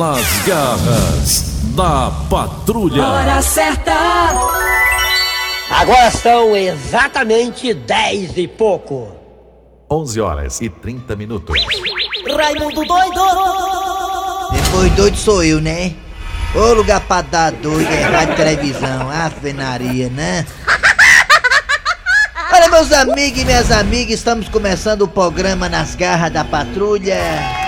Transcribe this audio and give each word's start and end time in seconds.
Nas 0.00 0.46
garras 0.46 1.42
da 1.76 2.10
patrulha. 2.30 3.04
Hora 3.04 3.42
certa. 3.42 3.92
Agora 5.70 6.10
são 6.10 6.56
exatamente 6.56 7.74
10 7.74 8.38
e 8.38 8.48
pouco. 8.48 9.14
11 9.90 10.20
horas 10.22 10.60
e 10.62 10.70
30 10.70 11.14
minutos. 11.16 11.54
Raimundo 12.34 12.82
doido. 12.82 13.20
Depois 14.52 14.90
doido 14.92 15.16
sou 15.18 15.44
eu, 15.44 15.60
né? 15.60 15.92
Ô 16.54 16.72
lugar 16.72 17.00
pra 17.00 17.20
dar 17.20 17.52
doido 17.52 17.92
é 17.92 18.02
rádio 18.04 18.32
e 18.32 18.36
televisão, 18.36 19.10
avenaria, 19.10 20.08
né? 20.08 20.46
Olha, 22.50 22.70
meus 22.70 22.90
amigos 22.90 23.42
e 23.42 23.44
minhas 23.44 23.70
amigas, 23.70 24.14
estamos 24.14 24.48
começando 24.48 25.02
o 25.02 25.08
programa 25.08 25.68
Nas 25.68 25.94
Garras 25.94 26.32
da 26.32 26.42
Patrulha. 26.42 27.59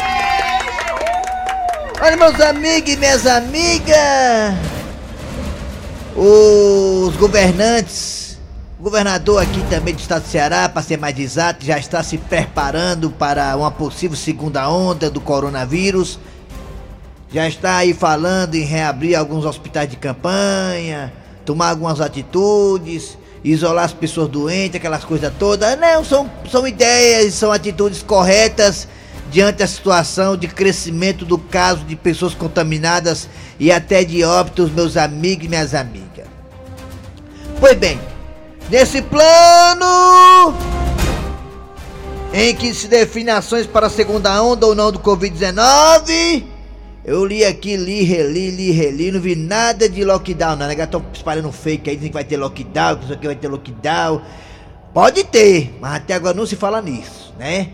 Olha, 2.04 2.16
meus 2.16 2.40
amigos 2.40 2.94
e 2.94 2.96
minhas 2.96 3.28
amigas, 3.28 3.96
os 6.16 7.14
governantes, 7.14 8.40
o 8.76 8.82
governador 8.82 9.40
aqui 9.40 9.62
também 9.70 9.94
do 9.94 10.00
estado 10.00 10.24
do 10.24 10.28
Ceará, 10.28 10.68
para 10.68 10.82
ser 10.82 10.98
mais 10.98 11.16
exato, 11.16 11.64
já 11.64 11.78
está 11.78 12.02
se 12.02 12.18
preparando 12.18 13.08
para 13.08 13.56
uma 13.56 13.70
possível 13.70 14.16
segunda 14.16 14.68
onda 14.68 15.08
do 15.08 15.20
coronavírus. 15.20 16.18
Já 17.32 17.46
está 17.46 17.76
aí 17.76 17.94
falando 17.94 18.56
em 18.56 18.64
reabrir 18.64 19.14
alguns 19.14 19.44
hospitais 19.44 19.88
de 19.88 19.94
campanha, 19.94 21.12
tomar 21.44 21.70
algumas 21.70 22.00
atitudes, 22.00 23.16
isolar 23.44 23.84
as 23.84 23.92
pessoas 23.92 24.28
doentes, 24.28 24.74
aquelas 24.74 25.04
coisas 25.04 25.32
todas. 25.38 25.78
Não, 25.78 26.04
são, 26.04 26.28
são 26.50 26.66
ideias, 26.66 27.34
são 27.34 27.52
atitudes 27.52 28.02
corretas 28.02 28.88
diante 29.32 29.60
da 29.60 29.66
situação 29.66 30.36
de 30.36 30.46
crescimento 30.46 31.24
do 31.24 31.38
caso 31.38 31.84
de 31.84 31.96
pessoas 31.96 32.34
contaminadas 32.34 33.26
e 33.58 33.72
até 33.72 34.04
de 34.04 34.22
óbitos, 34.22 34.70
meus 34.70 34.94
amigos 34.96 35.46
e 35.46 35.48
minhas 35.48 35.74
amigas. 35.74 36.26
Pois 37.58 37.74
bem, 37.78 37.98
nesse 38.68 39.00
plano 39.00 40.54
em 42.34 42.54
que 42.54 42.74
se 42.74 42.88
define 42.88 43.30
ações 43.30 43.66
para 43.66 43.86
a 43.86 43.90
segunda 43.90 44.42
onda 44.42 44.66
ou 44.66 44.74
não 44.74 44.92
do 44.92 44.98
Covid-19, 44.98 46.44
eu 47.02 47.24
li 47.24 47.42
aqui, 47.42 47.74
li, 47.74 48.02
reli, 48.02 48.50
li, 48.50 48.70
reli, 48.70 49.10
não 49.10 49.20
vi 49.20 49.34
nada 49.34 49.88
de 49.88 50.04
lockdown, 50.04 50.56
não. 50.56 50.66
Né? 50.66 50.74
Estão 50.74 51.02
espalhando 51.12 51.50
fake 51.50 51.88
aí, 51.88 51.96
dizem 51.96 52.10
que 52.10 52.14
vai 52.14 52.24
ter 52.24 52.36
lockdown, 52.36 52.96
que 52.96 53.04
isso 53.04 53.12
aqui 53.14 53.26
vai 53.26 53.36
ter 53.36 53.48
lockdown. 53.48 54.20
Pode 54.92 55.24
ter, 55.24 55.74
mas 55.80 55.94
até 55.94 56.12
agora 56.12 56.36
não 56.36 56.44
se 56.44 56.54
fala 56.54 56.82
nisso, 56.82 57.34
né? 57.38 57.70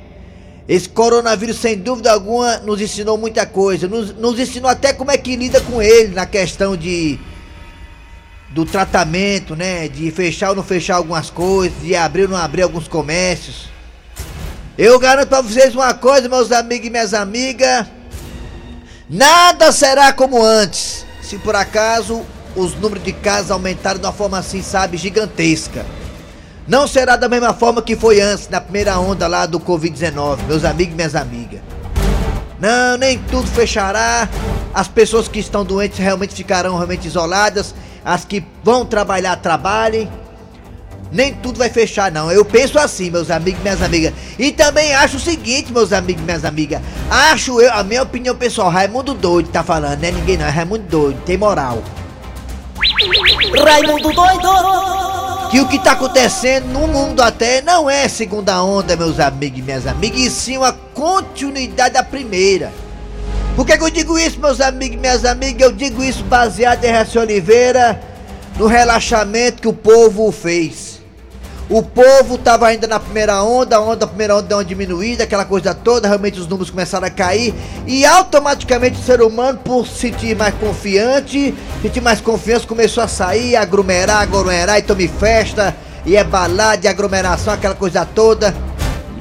Esse 0.69 0.87
coronavírus, 0.87 1.57
sem 1.57 1.79
dúvida 1.79 2.13
alguma, 2.13 2.59
nos 2.59 2.79
ensinou 2.79 3.17
muita 3.17 3.47
coisa. 3.47 3.89
Nos, 3.89 4.15
nos 4.15 4.39
ensinou 4.39 4.71
até 4.71 4.93
como 4.93 5.11
é 5.11 5.17
que 5.17 5.35
lida 5.35 5.63
com 5.63 5.81
ele 5.81 6.15
na 6.15 6.27
questão 6.27 6.77
de 6.77 7.19
do 8.51 8.67
tratamento, 8.67 9.57
né? 9.57 9.89
De 9.89 10.11
fechar 10.11 10.51
ou 10.51 10.57
não 10.57 10.63
fechar 10.63 10.97
algumas 10.97 11.31
coisas, 11.31 11.81
de 11.81 11.97
abrir 11.97 12.25
ou 12.25 12.29
não 12.29 12.37
abrir 12.37 12.63
alguns 12.63 12.87
comércios. 12.87 13.71
Eu 14.77 14.99
garanto 14.99 15.29
pra 15.29 15.41
vocês 15.41 15.75
uma 15.75 15.95
coisa, 15.95 16.29
meus 16.29 16.53
amigos 16.53 16.87
e 16.87 16.91
minhas 16.91 17.15
amigas. 17.15 17.87
Nada 19.09 19.73
será 19.73 20.13
como 20.13 20.45
antes. 20.45 21.07
Se 21.23 21.39
por 21.39 21.57
acaso 21.57 22.25
os 22.55 22.75
números 22.75 23.05
de 23.05 23.13
casos 23.13 23.51
aumentaram 23.51 23.99
de 23.99 24.05
uma 24.05 24.13
forma 24.13 24.39
assim, 24.39 24.63
sabe, 24.63 24.99
gigantesca. 24.99 25.87
Não 26.69 26.87
será 26.87 27.17
da 27.17 27.31
mesma 27.31 27.55
forma 27.55 27.81
que 27.81 27.97
foi 27.97 28.21
antes, 28.21 28.47
na 28.51 28.61
primeira 28.61 28.99
onda 28.99 29.27
lá 29.27 29.47
do 29.47 29.59
Covid-19, 29.59 30.41
meus 30.47 30.67
amigos 30.67 30.93
e 30.93 30.97
minhas 30.97 31.15
amigas. 31.15 31.61
Não, 32.61 32.99
nem 32.99 33.19
tudo 33.19 33.47
fechará. 33.47 34.29
As 34.75 34.87
pessoas 34.87 35.29
que 35.29 35.39
estão 35.39 35.65
doentes 35.65 35.99
realmente 35.99 36.35
ficarão 36.35 36.77
realmente 36.77 37.07
isoladas. 37.07 37.75
As 38.05 38.27
que 38.27 38.45
vão 38.63 38.85
trabalhar, 38.85 39.37
trabalhem. 39.37 40.11
Nem 41.11 41.33
tudo 41.33 41.59
vai 41.59 41.71
fechar, 41.71 42.13
não. 42.13 42.31
Eu 42.31 42.45
penso 42.45 42.79
assim, 42.79 43.09
meus 43.09 43.31
amigos 43.31 43.61
e 43.61 43.63
minhas 43.63 43.83
amigas. 43.83 44.13
E 44.39 44.53
também 44.53 44.95
acho 44.95 45.17
o 45.17 45.21
seguinte, 45.21 45.73
meus 45.73 45.91
amigos 45.91 46.21
e 46.21 46.27
minhas 46.27 46.45
amigas. 46.45 46.83
Acho 47.11 47.63
eu, 47.63 47.73
a 47.73 47.83
minha 47.83 48.03
opinião 48.03 48.37
pessoal, 48.37 48.69
Raimundo 48.69 49.15
doido 49.15 49.49
tá 49.49 49.63
falando, 49.63 50.01
não 50.01 50.09
é 50.09 50.13
ninguém 50.13 50.37
não, 50.37 50.45
é 50.45 50.51
Raimundo 50.51 50.85
doido, 50.85 51.19
tem 51.25 51.39
moral. 51.39 51.83
Raimundo 53.65 54.13
doido. 54.13 55.08
Que 55.51 55.61
o 55.61 55.67
que 55.67 55.79
tá 55.79 55.93
acontecendo 55.93 56.67
no 56.67 56.87
mundo 56.87 57.23
até 57.23 57.63
não 57.63 57.89
é 57.89 58.07
segunda 58.07 58.63
onda, 58.63 58.95
meus 58.97 59.19
amigos 59.19 59.59
e 59.59 59.63
minhas 59.63 59.87
amigas, 59.87 60.21
e 60.21 60.31
sim 60.31 60.59
uma 60.59 60.73
continuidade 60.73 61.95
da 61.95 62.03
primeira. 62.03 62.71
Por 63.57 63.67
que, 63.67 63.77
que 63.79 63.83
eu 63.83 63.91
digo 63.91 64.19
isso, 64.19 64.39
meus 64.39 64.61
amigos 64.61 64.97
e 64.97 65.01
minhas 65.01 65.25
amigas? 65.25 65.63
Eu 65.63 65.73
digo 65.73 66.05
isso 66.05 66.23
baseado 66.25 66.85
em 66.85 66.91
Raci 66.93 67.19
Oliveira, 67.19 67.99
no 68.59 68.67
relaxamento 68.67 69.63
que 69.63 69.69
o 69.69 69.73
povo 69.73 70.31
fez. 70.31 70.98
O 71.71 71.83
povo 71.83 72.37
estava 72.37 72.67
ainda 72.67 72.87
na 72.87 72.99
primeira 72.99 73.43
onda, 73.43 73.77
a 73.77 73.81
onda, 73.81 74.07
a 74.07 74.09
primeira 74.09 74.37
onda 74.37 74.45
deu 74.45 74.57
uma 74.57 74.65
diminuída, 74.65 75.25
aquela 75.25 75.45
coisa 75.45 75.75
toda, 75.75 76.09
realmente 76.09 76.41
os 76.41 76.47
números 76.47 76.71
começaram 76.71 77.07
a 77.07 77.11
cair 77.11 77.55
e 77.87 78.07
automaticamente 78.07 78.99
o 78.99 79.03
ser 79.03 79.21
humano, 79.21 79.59
por 79.63 79.87
se 79.87 80.09
sentir 80.09 80.35
mais 80.35 80.55
confiante, 80.55 81.55
sentir 81.83 82.01
mais 82.01 82.23
confiança, 82.23 82.67
começou 82.67 83.05
a 83.05 83.09
sair, 83.09 83.55
aglomerar, 83.55 84.23
aglomerar, 84.23 84.79
e 84.79 84.83
tome 84.83 85.07
festa, 85.09 85.77
e 86.07 86.17
é 86.17 86.25
balada, 86.25 86.87
e 86.87 86.89
aglomeração, 86.89 87.53
aquela 87.53 87.75
coisa 87.75 88.07
toda. 88.07 88.55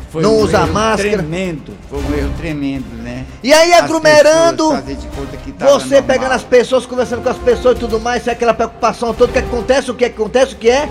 Foi 0.10 0.22
Não 0.22 0.38
um 0.38 0.40
usa 0.40 0.66
máscara. 0.66 1.18
Tremendo, 1.18 1.74
foi 1.90 2.00
um 2.00 2.18
erro 2.18 2.32
tremendo, 2.38 2.86
né? 3.04 3.26
E 3.44 3.52
aí 3.52 3.74
As 3.74 3.84
aglomerando, 3.84 4.70
você 4.70 5.96
normal. 5.96 6.04
pegando 6.04 6.32
as 6.32 6.44
pessoas, 6.44 6.86
conversando 6.86 7.22
com 7.22 7.30
as 7.30 7.38
pessoas 7.38 7.76
e 7.76 7.80
tudo 7.82 8.00
mais, 8.00 8.26
é 8.26 8.32
aquela 8.32 8.54
preocupação 8.54 9.14
toda, 9.14 9.32
o 9.32 9.34
que 9.34 9.40
acontece, 9.40 9.92
o 9.92 9.94
que 9.94 10.06
acontece, 10.06 10.54
o 10.54 10.58
que 10.58 10.70
é? 10.70 10.88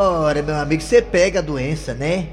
Ora, 0.00 0.40
meu 0.42 0.54
amigo, 0.54 0.80
você 0.80 1.02
pega 1.02 1.40
a 1.40 1.42
doença, 1.42 1.92
né? 1.92 2.26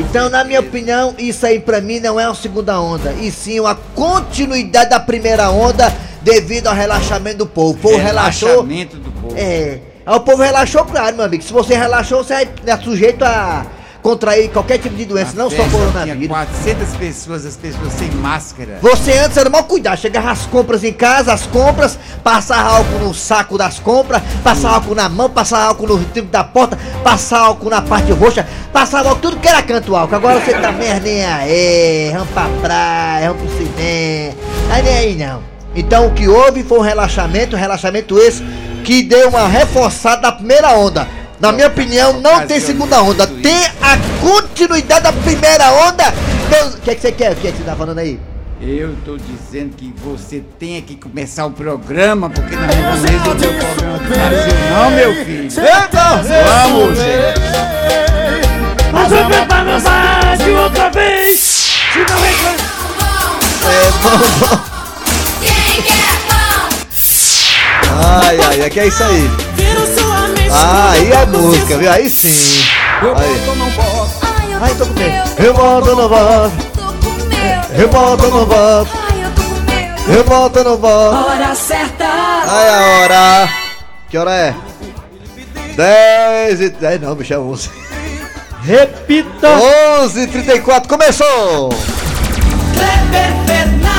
Então, 0.00 0.28
na 0.28 0.42
minha 0.42 0.58
opinião, 0.58 1.14
isso 1.16 1.46
aí 1.46 1.60
pra 1.60 1.80
mim 1.80 2.00
não 2.00 2.18
é 2.18 2.26
uma 2.26 2.34
segunda 2.34 2.80
onda, 2.80 3.12
e 3.12 3.30
sim 3.30 3.60
uma 3.60 3.76
continuidade 3.76 4.90
da 4.90 4.98
primeira 4.98 5.48
onda 5.48 5.94
devido 6.22 6.66
ao 6.66 6.74
relaxamento 6.74 7.38
do 7.38 7.46
povo. 7.46 7.78
O 7.78 7.80
povo 7.80 7.96
relaxou. 7.96 8.48
Relaxamento 8.48 8.96
do 8.96 9.12
povo. 9.12 9.36
É. 9.38 9.78
Aí 10.04 10.16
o 10.16 10.20
povo 10.20 10.42
relaxou, 10.42 10.84
claro, 10.86 11.14
meu 11.14 11.24
amigo. 11.24 11.44
Se 11.44 11.52
você 11.52 11.76
relaxou, 11.76 12.24
você 12.24 12.48
é 12.66 12.76
sujeito 12.78 13.24
a 13.24 13.64
contrair 14.08 14.48
qualquer 14.50 14.78
tipo 14.78 14.96
de 14.96 15.04
doença, 15.04 15.32
Na 15.36 15.42
não 15.42 15.50
só 15.50 15.68
coronavírus. 15.68 16.28
400 16.28 16.96
pessoas, 16.96 17.44
as 17.44 17.56
pessoas 17.56 17.92
sem 17.92 18.10
máscara. 18.12 18.78
Você 18.80 19.12
antes 19.12 19.36
era 19.36 19.50
mal 19.50 19.64
cuidar, 19.64 19.98
chegava 19.98 20.30
as 20.30 20.46
compras 20.46 20.82
em 20.82 20.94
casa, 20.94 21.30
as 21.30 21.46
compras, 21.46 21.98
passava 22.24 22.76
álcool 22.76 23.00
no 23.00 23.12
saco 23.12 23.58
das 23.58 23.78
compras, 23.78 24.22
passava 24.42 24.76
álcool 24.76 24.94
na 24.94 25.10
mão, 25.10 25.28
passava 25.28 25.64
álcool 25.64 25.88
no 25.88 25.98
timbre 26.04 26.30
da 26.30 26.42
porta, 26.42 26.78
passava 27.04 27.48
álcool 27.48 27.68
na 27.68 27.82
parte 27.82 28.10
roxa, 28.12 28.48
passava 28.72 29.10
álcool, 29.10 29.20
tudo 29.20 29.36
que 29.36 29.48
era 29.48 29.62
canto 29.62 29.94
álcool. 29.94 30.16
Agora 30.16 30.40
você 30.40 30.54
tá 30.54 30.72
merda 30.72 31.00
nem 31.00 31.26
aí, 31.26 32.10
vamos 32.12 32.30
pra 32.30 32.48
praia, 32.62 33.32
vamos 33.32 33.42
pro 33.42 33.58
cinema, 33.58 34.34
aí 34.70 34.82
nem 34.82 34.96
aí 34.96 35.16
não. 35.16 35.42
Então 35.74 36.06
o 36.06 36.14
que 36.14 36.26
houve 36.26 36.62
foi 36.62 36.78
um 36.78 36.82
relaxamento, 36.82 37.56
um 37.56 37.58
relaxamento 37.58 38.18
esse 38.18 38.42
que 38.84 39.02
deu 39.02 39.28
uma 39.28 39.46
reforçada 39.46 40.22
da 40.22 40.32
primeira 40.32 40.70
onda. 40.70 41.06
Na 41.40 41.52
minha 41.52 41.68
opinião, 41.68 42.14
não 42.20 42.46
tem 42.46 42.58
segunda 42.60 43.00
onda, 43.02 43.26
tem 43.26 43.64
a 43.80 43.96
continuidade 44.20 45.02
da 45.02 45.12
primeira 45.12 45.70
onda. 45.72 46.12
Deus- 46.50 46.74
O 46.74 46.78
que, 46.78 46.90
é 46.90 46.94
que 46.96 47.00
você 47.00 47.12
quer? 47.12 47.32
O 47.32 47.36
que 47.36 47.46
é 47.48 47.52
que 47.52 47.58
você 47.58 47.64
tá 47.64 47.76
falando 47.76 47.98
aí? 47.98 48.18
Eu 48.60 48.96
tô 49.04 49.16
dizendo 49.16 49.76
que 49.76 49.94
você 50.04 50.42
tem 50.58 50.82
que 50.82 50.96
começar 50.96 51.46
o 51.46 51.50
programa, 51.52 52.28
porque 52.28 52.56
nós 52.56 52.74
não 52.74 52.82
vamos 52.82 53.02
resolver 53.08 53.46
o 53.46 53.54
problema 53.54 53.98
do 53.98 54.08
Brasil, 54.08 54.54
não, 54.70 54.90
meu 54.90 55.14
filho. 55.24 55.48
Vamos, 56.44 56.98
gente. 56.98 57.40
Mas 58.92 59.12
eu 59.12 59.28
vou 59.28 59.46
pra 59.46 59.62
dançar 59.64 60.36
de 60.38 60.50
outra 60.50 60.90
vez. 60.90 61.38
Se 61.38 61.98
não. 62.00 62.18
É 63.70 63.90
bom, 64.02 64.18
bom. 64.56 64.60
Ai, 68.00 68.38
ai, 68.48 68.60
é 68.62 68.70
que 68.70 68.80
é 68.80 68.86
isso 68.88 69.04
aí. 69.04 69.30
Ah, 70.50 70.90
aí 70.92 71.12
é 71.12 71.17
música, 71.28 71.78
viu? 71.78 71.90
Aí 71.90 72.08
sim. 72.08 72.64
Aí. 73.16 73.42
Ai, 74.60 74.74
tô 74.74 74.86
com 74.86 74.92
medo. 74.94 75.30
Eu 75.38 75.54
volto, 75.54 75.96
não 75.96 76.08
volto. 76.08 76.68
Eu 77.78 77.88
volto, 77.88 78.22
não 78.28 78.46
volto. 78.46 78.90
Eu 80.08 80.24
volto, 80.24 80.64
não 80.64 80.76
volto. 80.78 81.28
Hora 81.28 81.54
certa. 81.54 82.04
Ai, 82.04 82.68
a 82.68 83.02
hora. 83.02 83.48
Que 84.08 84.16
hora 84.18 84.32
é? 84.32 84.54
10 85.76 86.60
e... 86.60 86.68
10 86.70 87.00
não, 87.02 87.14
bicho, 87.14 87.34
é 87.34 87.38
11. 87.38 87.70
Repita! 88.62 89.48
11 90.02 90.20
e 90.20 90.26
34 90.26 90.88
começou! 90.88 91.68
Kleber 92.74 93.46
Fernandes. 93.46 93.97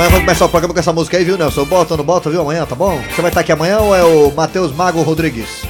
Amanhã 0.00 0.12
vai 0.12 0.20
começar 0.20 0.46
o 0.46 0.48
programa 0.48 0.72
com 0.72 0.80
essa 0.80 0.94
música 0.94 1.18
aí, 1.18 1.24
viu, 1.24 1.36
Nelson? 1.36 1.62
Bota 1.66 1.92
ou 1.92 1.98
não 1.98 2.04
bota, 2.06 2.30
viu? 2.30 2.40
Amanhã, 2.40 2.64
tá 2.64 2.74
bom? 2.74 2.98
Você 3.14 3.20
vai 3.20 3.30
estar 3.30 3.42
aqui 3.42 3.52
amanhã 3.52 3.80
ou 3.80 3.94
é 3.94 4.02
o 4.02 4.32
Matheus 4.32 4.72
Mago 4.72 5.02
Rodrigues? 5.02 5.62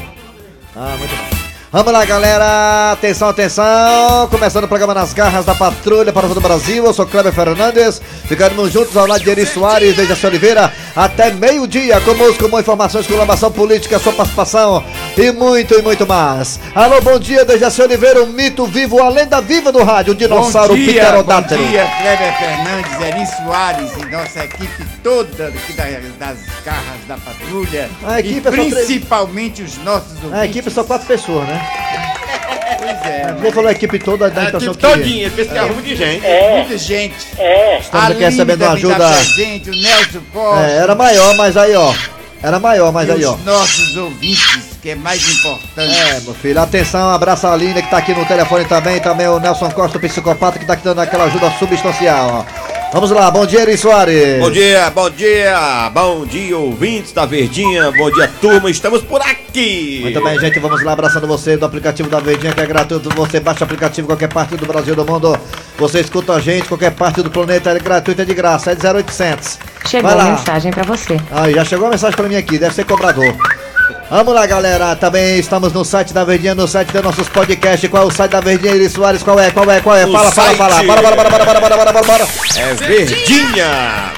Ah, 0.76 0.94
muito 0.96 1.10
bem. 1.10 1.40
Vamos 1.72 1.92
lá, 1.92 2.04
galera. 2.04 2.92
Atenção, 2.92 3.28
atenção. 3.28 4.28
Começando 4.28 4.64
o 4.64 4.68
programa 4.68 4.94
Nas 4.94 5.12
Garras 5.12 5.44
da 5.44 5.54
Patrulha 5.54 6.12
para 6.12 6.28
todo 6.28 6.36
o 6.36 6.40
Brasil. 6.40 6.84
Eu 6.84 6.92
sou 6.92 7.06
Cleber 7.06 7.32
Fernandes. 7.32 8.00
Ficamos 8.26 8.72
juntos 8.72 8.96
ao 8.96 9.06
lado 9.06 9.22
de 9.22 9.30
Eri 9.30 9.44
Soares, 9.44 9.96
a 9.98 10.26
Oliveira, 10.28 10.72
até 10.94 11.31
meio-dia. 11.31 12.00
Conosco 12.00 12.48
com 12.48 12.58
informações, 12.60 13.06
colaboração 13.06 13.50
política, 13.50 13.98
sua 13.98 14.12
participação 14.12 14.84
e 15.16 15.31
muito 15.32 15.75
e 15.75 15.82
muito 15.82 16.06
mais. 16.06 16.58
Alô, 16.75 17.00
bom 17.00 17.19
dia, 17.19 17.44
Dejaci 17.44 17.82
Oliveira, 17.82 18.22
o 18.22 18.26
mito 18.28 18.64
vivo, 18.66 19.02
a 19.02 19.08
lenda 19.08 19.40
viva 19.40 19.70
do 19.72 19.82
rádio, 19.82 20.12
o 20.12 20.16
dinossauro 20.16 20.75
pterodátilo. 20.75 21.62
Bom 21.62 21.70
dia, 21.70 21.87
Kleber 22.00 22.38
Fernandes, 22.38 23.00
Eri 23.00 23.26
Soares 23.26 23.90
e 23.96 24.06
nossa 24.10 24.44
equipe 24.44 24.84
toda 25.02 25.46
aqui 25.48 25.72
da- 25.72 25.84
das 26.19 26.38
garras 26.64 27.00
da 27.08 27.16
patrulha. 27.16 27.88
A 28.06 28.20
equipe 28.20 28.37
e 28.37 28.48
é 28.48 28.50
três- 28.50 28.75
principalmente 28.75 29.62
os 29.62 29.76
nossos 29.78 30.12
ouvintes. 30.14 30.38
A 30.38 30.44
equipe 30.46 30.70
são 30.70 30.84
quatro 30.84 31.06
pessoas, 31.06 31.46
né? 31.46 32.09
Pois 32.78 33.12
é, 33.12 33.37
Ele 33.38 33.52
falou 33.52 33.69
a 33.69 33.72
equipe 33.72 33.99
toda 33.99 34.31
da 34.31 34.40
A 34.40 34.44
impressão 34.44 34.72
equipe 34.72 34.87
todinha, 34.87 35.26
ele 35.26 35.31
fez 35.31 35.50
que 35.50 35.58
arrumo 35.58 35.82
de 35.82 35.96
gente. 35.96 36.26
muita 36.55 36.78
gente. 36.78 37.17
Estamos 37.81 38.11
aqui 38.11 38.25
recebendo 38.25 38.64
ajuda... 38.64 39.11
presente, 39.12 39.70
o 39.70 39.75
Nelson 39.75 40.20
Costa. 40.32 40.67
É, 40.67 40.76
era 40.76 40.94
maior, 40.94 41.34
mas 41.37 41.56
aí, 41.56 41.75
ó. 41.75 41.93
Era 42.43 42.58
maior, 42.58 42.90
mas 42.90 43.06
e 43.08 43.12
aí, 43.12 43.25
ó. 43.25 43.34
os 43.34 43.44
nossos 43.44 43.96
ouvintes, 43.99 44.70
que 44.81 44.90
é 44.90 44.94
mais 44.94 45.28
importante. 45.28 45.94
É, 45.94 46.20
meu 46.20 46.32
filho, 46.32 46.58
atenção, 46.58 47.11
abraço 47.11 47.46
a 47.46 47.52
Aline 47.52 47.82
que 47.82 47.90
tá 47.90 47.99
aqui 47.99 48.14
no 48.14 48.25
telefone 48.25 48.64
também, 48.64 48.99
também 48.99 49.28
o 49.28 49.38
Nelson 49.38 49.70
Costa, 49.70 49.99
o 49.99 50.00
psicopata, 50.00 50.58
que 50.58 50.64
tá 50.64 50.73
aqui 50.73 50.82
dando 50.82 51.00
aquela 51.00 51.25
ajuda 51.25 51.50
substancial, 51.58 52.46
ó. 52.46 52.59
Vamos 52.92 53.12
lá, 53.12 53.31
bom 53.31 53.46
dia, 53.46 53.60
Eri 53.60 53.78
Soares. 53.78 54.40
Bom 54.40 54.50
dia, 54.50 54.90
bom 54.90 55.08
dia, 55.08 55.90
bom 55.94 56.26
dia, 56.26 56.58
ouvintes 56.58 57.12
da 57.12 57.25
Verdinha, 57.25 57.88
bom 57.92 58.10
dia, 58.10 58.28
turma, 58.40 58.69
estamos 58.69 59.00
por 59.00 59.22
aqui. 59.22 60.00
Muito 60.02 60.20
bem, 60.20 60.40
gente, 60.40 60.58
vamos 60.58 60.82
lá, 60.82 60.92
abraçando 60.92 61.25
você 61.28 61.56
do 61.56 61.64
aplicativo 61.64 62.10
da 62.10 62.19
Verdinha, 62.19 62.52
que 62.52 62.60
é 62.60 62.66
gratuito, 62.66 63.08
você 63.14 63.38
baixa 63.38 63.60
o 63.60 63.64
aplicativo 63.64 64.06
em 64.06 64.08
qualquer 64.08 64.28
parte 64.28 64.56
do 64.56 64.66
Brasil, 64.66 64.96
do 64.96 65.06
mundo, 65.06 65.38
você 65.78 66.00
escuta 66.00 66.32
a 66.32 66.40
gente, 66.40 66.66
qualquer 66.66 66.90
parte 66.90 67.22
do 67.22 67.31
planeta, 67.31 67.70
é 67.70 67.78
gratuito, 67.78 68.22
é 68.22 68.25
de 68.25 68.34
graça, 68.34 68.72
é 68.72 68.75
de 68.75 68.84
0800. 68.84 69.58
Chegou 69.87 70.10
a 70.10 70.25
mensagem 70.25 70.72
pra 70.72 70.82
você. 70.82 71.16
Aí, 71.31 71.54
já 71.54 71.64
chegou 71.64 71.87
a 71.87 71.90
mensagem 71.90 72.16
pra 72.16 72.28
mim 72.28 72.37
aqui, 72.37 72.58
deve 72.58 72.75
ser 72.75 72.84
cobrador. 72.84 73.37
Vamos 74.10 74.34
lá, 74.34 74.44
galera. 74.44 74.96
Também 74.96 75.38
estamos 75.38 75.72
no 75.72 75.84
site 75.84 76.12
da 76.12 76.24
Verdinha, 76.24 76.52
no 76.54 76.66
site 76.66 76.90
dos 76.92 77.02
nossos 77.02 77.28
podcasts. 77.28 77.88
Qual 77.88 78.02
é 78.02 78.06
o 78.06 78.10
site 78.10 78.32
da 78.32 78.40
Verdinha, 78.40 78.74
Eri 78.74 78.88
Soares? 78.90 79.22
Qual 79.22 79.38
é? 79.38 79.50
Qual 79.52 79.70
é? 79.70 79.80
Qual 79.80 79.96
é? 79.96 80.04
O 80.04 80.10
Fala, 80.12 80.32
fala, 80.32 80.46
site- 80.48 80.58
fala. 80.58 80.82
Bora, 80.82 81.00
bora, 81.02 81.14
bora, 81.16 81.30
bora, 81.30 81.44
bora, 81.44 81.60
bora, 81.60 81.76
bora, 81.76 81.92
bora, 81.92 82.04
bora. 82.06 82.26
É 82.56 82.74
Verdinha, 82.74 84.10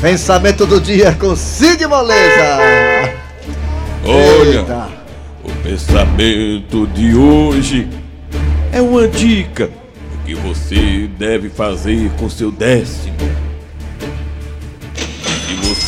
Pensamento 0.00 0.66
do 0.66 0.80
dia 0.80 1.16
com 1.18 1.36
Cid 1.36 1.86
Moleza. 1.86 2.58
olha, 4.04 4.58
Eita. 4.58 4.88
o 5.44 5.50
pensamento 5.62 6.86
de 6.88 7.14
hoje 7.14 7.88
é 8.72 8.80
uma 8.82 9.06
dica 9.06 9.68
do 9.68 10.18
que 10.26 10.34
você 10.34 11.08
deve 11.16 11.48
fazer 11.48 12.10
com 12.18 12.28
seu 12.28 12.50
décimo. 12.50 13.14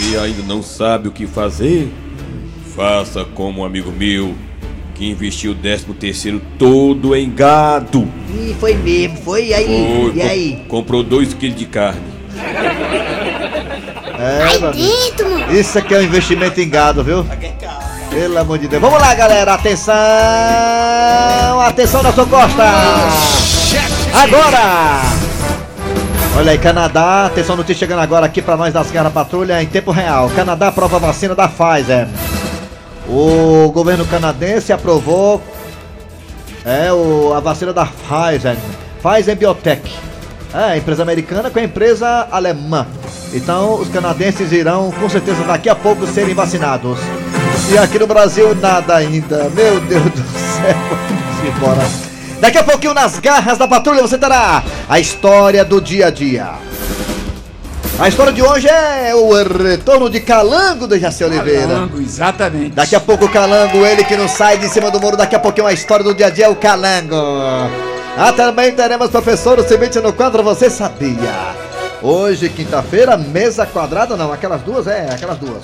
Se 0.04 0.16
ainda 0.18 0.42
não 0.42 0.62
sabe 0.62 1.08
o 1.08 1.10
que 1.10 1.26
fazer, 1.26 1.90
faça 2.76 3.24
como 3.24 3.62
um 3.62 3.64
amigo 3.64 3.90
meu 3.90 4.34
que 4.94 5.08
investiu 5.08 5.52
o 5.52 5.54
décimo 5.54 5.94
terceiro 5.94 6.40
todo 6.58 7.16
em 7.16 7.30
gado. 7.34 8.06
Ih, 8.30 8.54
foi 8.60 8.74
mesmo, 8.74 9.16
foi 9.16 9.46
e 9.48 9.54
aí? 9.54 9.66
Foi, 9.66 10.10
e 10.10 10.20
com- 10.20 10.28
aí? 10.28 10.64
Comprou 10.68 11.02
dois 11.02 11.32
quilos 11.34 11.56
de 11.58 11.64
carne. 11.66 12.02
É, 14.18 14.42
amigo. 14.66 15.52
Isso 15.52 15.78
aqui 15.78 15.94
é 15.94 15.98
um 15.98 16.02
investimento 16.02 16.60
em 16.60 16.68
gado, 16.68 17.02
viu? 17.02 17.24
Pelo 18.10 18.38
amor 18.38 18.58
de 18.58 18.68
Deus. 18.68 18.80
Vamos 18.80 19.00
lá, 19.00 19.14
galera. 19.14 19.54
Atenção! 19.54 19.94
Atenção, 21.60 22.02
Nelson 22.02 22.26
Costa! 22.26 22.62
Agora! 24.12 25.13
Olha 26.36 26.50
aí, 26.50 26.58
Canadá. 26.58 27.26
Atenção, 27.26 27.54
notícia 27.54 27.86
chegando 27.86 28.00
agora 28.00 28.26
aqui 28.26 28.42
pra 28.42 28.56
nós 28.56 28.74
das 28.74 28.90
Guerra 28.90 29.08
Patrulha 29.08 29.62
em 29.62 29.66
tempo 29.66 29.92
real. 29.92 30.28
Canadá 30.30 30.68
aprova 30.68 30.96
a 30.96 30.98
vacina 30.98 31.32
da 31.34 31.48
Pfizer. 31.48 32.08
O 33.08 33.70
governo 33.72 34.04
canadense 34.04 34.72
aprovou 34.72 35.40
é, 36.64 36.92
o, 36.92 37.32
a 37.32 37.38
vacina 37.38 37.72
da 37.72 37.86
Pfizer. 37.86 38.56
Pfizer 39.00 39.36
Biotech. 39.36 39.94
É, 40.52 40.76
empresa 40.76 41.02
americana 41.02 41.50
com 41.50 41.58
a 41.60 41.62
empresa 41.62 42.26
alemã. 42.30 42.84
Então, 43.32 43.74
os 43.74 43.88
canadenses 43.88 44.50
irão, 44.50 44.90
com 44.90 45.08
certeza, 45.08 45.44
daqui 45.44 45.68
a 45.68 45.74
pouco 45.74 46.04
serem 46.06 46.34
vacinados. 46.34 46.98
E 47.72 47.78
aqui 47.78 47.98
no 47.98 48.08
Brasil, 48.08 48.54
nada 48.56 48.96
ainda. 48.96 49.48
Meu 49.50 49.80
Deus 49.80 50.02
do 50.02 50.18
céu, 50.38 50.76
vamos 51.38 51.56
embora. 51.56 52.03
Daqui 52.44 52.58
a 52.58 52.62
pouquinho, 52.62 52.92
nas 52.92 53.18
garras 53.20 53.56
da 53.56 53.66
patrulha, 53.66 54.02
você 54.02 54.18
terá 54.18 54.62
a 54.86 55.00
história 55.00 55.64
do 55.64 55.80
dia 55.80 56.08
a 56.08 56.10
dia. 56.10 56.50
A 57.98 58.06
história 58.06 58.34
de 58.34 58.42
hoje 58.42 58.68
é 58.68 59.14
o 59.14 59.32
retorno 59.32 60.10
de 60.10 60.20
Calango 60.20 60.86
do 60.86 60.98
Jaci 60.98 61.24
Oliveira. 61.24 61.68
Calango, 61.68 62.02
exatamente. 62.02 62.72
Daqui 62.72 62.94
a 62.94 63.00
pouco 63.00 63.24
o 63.24 63.30
Calango, 63.30 63.86
ele 63.86 64.04
que 64.04 64.14
não 64.14 64.28
sai 64.28 64.58
de 64.58 64.68
cima 64.68 64.90
do 64.90 65.00
muro, 65.00 65.16
daqui 65.16 65.34
a 65.34 65.38
pouquinho 65.38 65.66
a 65.66 65.72
história 65.72 66.04
do 66.04 66.12
dia 66.12 66.26
a 66.26 66.30
dia 66.30 66.44
é 66.44 66.48
o 66.50 66.54
Calango. 66.54 67.16
Ah, 68.14 68.30
também 68.36 68.72
teremos 68.72 69.08
professor 69.08 69.58
o 69.58 69.66
seguinte 69.66 69.98
no 70.00 70.12
quadro, 70.12 70.42
você 70.42 70.68
sabia? 70.68 71.54
Hoje, 72.02 72.50
quinta-feira, 72.50 73.16
mesa 73.16 73.64
quadrada, 73.64 74.18
não, 74.18 74.30
aquelas 74.30 74.60
duas, 74.60 74.86
é, 74.86 75.08
aquelas 75.10 75.38
duas. 75.38 75.62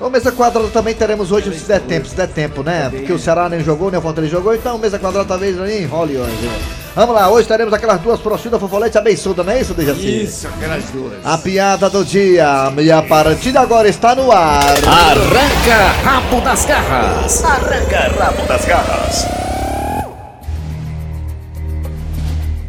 O 0.00 0.08
mesa 0.08 0.30
quadrada 0.30 0.68
também 0.68 0.94
teremos 0.94 1.32
hoje, 1.32 1.52
se 1.58 1.66
der 1.66 1.80
tempo, 1.80 2.06
se 2.06 2.14
der 2.14 2.28
tempo, 2.28 2.62
né? 2.62 2.88
Porque 2.88 3.12
o 3.12 3.18
Ceará 3.18 3.48
nem 3.48 3.64
jogou, 3.64 3.90
nem 3.90 3.98
o 3.98 4.02
Fortaleza 4.02 4.32
jogou, 4.32 4.54
então 4.54 4.78
mesa 4.78 4.96
quadrada 4.96 5.26
talvez 5.26 5.56
nem 5.56 5.82
enrole 5.82 6.16
hoje. 6.16 6.50
Vamos 6.94 7.14
lá, 7.14 7.28
hoje 7.28 7.48
teremos 7.48 7.74
aquelas 7.74 8.00
duas 8.00 8.20
prostitutas 8.20 8.60
fofolete 8.60 8.96
abençuda, 8.96 9.42
não 9.42 9.52
é 9.52 9.60
isso, 9.60 9.74
Dejaci? 9.74 10.22
Isso, 10.22 10.46
aquelas 10.46 10.84
duas. 10.90 11.14
A 11.24 11.36
piada 11.36 11.90
do 11.90 12.04
dia, 12.04 12.72
e 12.78 12.92
a 12.92 13.02
partida 13.02 13.60
agora 13.60 13.88
está 13.88 14.14
no 14.14 14.30
ar. 14.30 14.76
Arranca 14.86 15.92
rabo 16.04 16.40
das 16.42 16.64
garras. 16.64 17.44
Arranca 17.44 18.24
rabo 18.24 18.46
das 18.46 18.64
garras. 18.64 19.26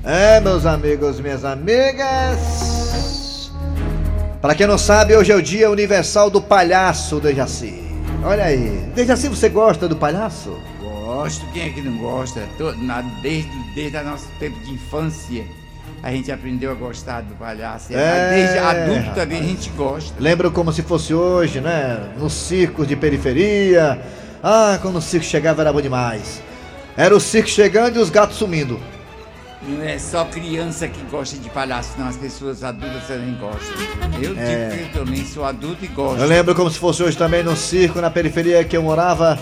É, 0.03 0.39
meus 0.39 0.65
amigos, 0.65 1.19
minhas 1.19 1.45
amigas. 1.45 2.78
Pra 4.41 4.55
quem 4.55 4.65
não 4.67 4.77
sabe, 4.77 5.15
hoje 5.15 5.31
é 5.31 5.35
o 5.35 5.41
dia 5.41 5.69
universal 5.69 6.29
do 6.29 6.41
palhaço, 6.41 7.19
Dejaci. 7.19 7.83
Olha 8.23 8.45
aí. 8.45 8.89
Dejaci, 8.95 9.27
você 9.27 9.49
gosta 9.49 9.87
do 9.87 9.95
palhaço? 9.97 10.57
Gosto, 10.81 11.45
quem 11.51 11.63
é 11.63 11.69
que 11.69 11.81
não 11.81 11.97
gosta? 11.97 12.41
Na- 12.77 13.01
desde, 13.21 13.51
desde 13.75 13.97
o 13.97 14.03
nosso 14.03 14.27
tempo 14.39 14.57
de 14.63 14.71
infância, 14.73 15.43
a 16.01 16.11
gente 16.11 16.31
aprendeu 16.31 16.71
a 16.71 16.73
gostar 16.73 17.21
do 17.21 17.35
palhaço. 17.35 17.91
É, 17.93 18.29
desde 18.29 18.57
adulto 18.59 19.13
também 19.13 19.39
a 19.39 19.43
gente 19.43 19.69
gosta. 19.71 20.13
Lembro 20.19 20.51
como 20.51 20.71
se 20.71 20.83
fosse 20.83 21.13
hoje, 21.13 21.59
né? 21.59 21.99
Nos 22.17 22.31
circos 22.33 22.87
de 22.87 22.95
periferia. 22.95 23.99
Ah, 24.41 24.79
quando 24.81 24.97
o 24.97 25.01
circo 25.01 25.25
chegava 25.25 25.61
era 25.61 25.73
bom 25.73 25.81
demais. 25.81 26.41
Era 26.95 27.13
o 27.15 27.19
circo 27.19 27.49
chegando 27.49 27.97
e 27.97 27.99
os 27.99 28.09
gatos 28.09 28.37
sumindo. 28.37 28.79
Não 29.61 29.83
é 29.83 29.99
só 29.99 30.23
criança 30.25 30.87
que 30.87 31.01
gosta 31.11 31.37
de 31.37 31.49
palhaço, 31.49 31.91
não. 31.97 32.07
As 32.07 32.15
pessoas 32.15 32.63
adultas 32.63 33.03
também 33.07 33.35
gostam. 33.35 33.75
Eu 34.21 34.33
É. 34.37 34.69
digo 34.69 34.75
que 34.91 34.97
eu 34.97 35.03
também 35.05 35.25
sou 35.25 35.43
adulto 35.43 35.83
e 35.83 35.87
gosto. 35.87 36.19
Eu 36.21 36.27
lembro 36.27 36.55
como 36.55 36.71
se 36.71 36.79
fosse 36.79 37.03
hoje 37.03 37.17
também 37.17 37.43
no 37.43 37.55
circo, 37.55 37.99
na 37.99 38.09
periferia 38.09 38.63
que 38.63 38.75
eu 38.77 38.81
morava. 38.81 39.37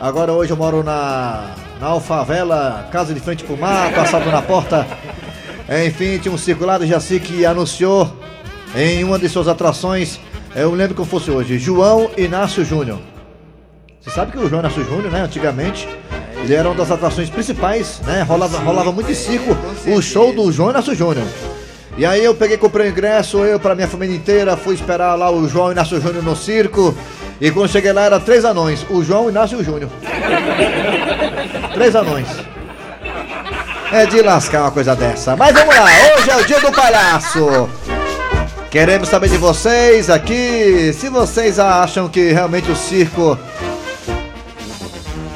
Agora 0.00 0.32
hoje 0.32 0.50
eu 0.50 0.56
moro 0.56 0.82
na, 0.82 1.50
na 1.78 1.88
Alfavela, 1.88 2.88
casa 2.90 3.12
de 3.12 3.20
frente 3.20 3.44
pro 3.44 3.56
mar, 3.56 3.92
passado 3.94 4.30
na 4.30 4.40
porta. 4.42 4.86
Enfim, 5.86 6.18
tinha 6.18 6.32
um 6.34 6.38
circo 6.38 6.64
lá 6.64 6.78
do 6.78 6.86
Jaci 6.86 7.20
que 7.20 7.44
anunciou 7.46 8.14
em 8.74 9.04
uma 9.04 9.18
de 9.18 9.28
suas 9.28 9.46
atrações, 9.46 10.18
eu 10.54 10.72
lembro 10.74 10.94
como 10.96 11.08
fosse 11.08 11.30
hoje, 11.30 11.58
João 11.58 12.10
Inácio 12.18 12.64
Júnior. 12.64 12.98
Você 14.00 14.10
sabe 14.10 14.32
que 14.32 14.38
o 14.38 14.48
João 14.48 14.60
Inácio 14.60 14.84
Júnior, 14.84 15.10
né, 15.12 15.20
antigamente, 15.22 15.88
ele 16.44 16.54
era 16.54 16.68
uma 16.68 16.74
das 16.74 16.90
atrações 16.90 17.30
principais, 17.30 18.00
né? 18.04 18.22
Rolava, 18.22 18.58
rolava 18.58 18.92
muito 18.92 19.10
em 19.10 19.14
circo 19.14 19.56
o 19.86 20.02
show 20.02 20.30
do 20.30 20.52
João 20.52 20.70
Inácio 20.70 20.94
Júnior. 20.94 21.26
E 21.96 22.04
aí 22.04 22.22
eu 22.22 22.34
peguei, 22.34 22.58
comprei 22.58 22.88
o 22.88 22.90
ingresso, 22.90 23.38
eu 23.38 23.58
para 23.58 23.74
minha 23.74 23.88
família 23.88 24.14
inteira, 24.14 24.56
fui 24.56 24.74
esperar 24.74 25.14
lá 25.14 25.30
o 25.30 25.48
João 25.48 25.72
Inácio 25.72 25.98
Júnior 26.00 26.22
no 26.22 26.36
circo. 26.36 26.94
E 27.40 27.50
quando 27.50 27.70
cheguei 27.70 27.92
lá 27.92 28.02
era 28.02 28.20
três 28.20 28.44
anões, 28.44 28.84
o 28.90 29.02
João, 29.02 29.30
Inácio 29.30 29.64
Júnior. 29.64 29.90
três 31.72 31.96
anões. 31.96 32.28
É 33.90 34.04
de 34.04 34.20
lascar 34.20 34.62
uma 34.62 34.70
coisa 34.70 34.94
dessa. 34.94 35.34
Mas 35.36 35.54
vamos 35.54 35.74
lá, 35.74 35.84
hoje 35.84 36.30
é 36.30 36.36
o 36.36 36.44
dia 36.44 36.60
do 36.60 36.72
palhaço. 36.72 37.70
Queremos 38.70 39.08
saber 39.08 39.30
de 39.30 39.38
vocês 39.38 40.10
aqui 40.10 40.92
se 40.92 41.08
vocês 41.08 41.58
acham 41.58 42.08
que 42.08 42.32
realmente 42.32 42.70
o 42.70 42.76
circo. 42.76 43.38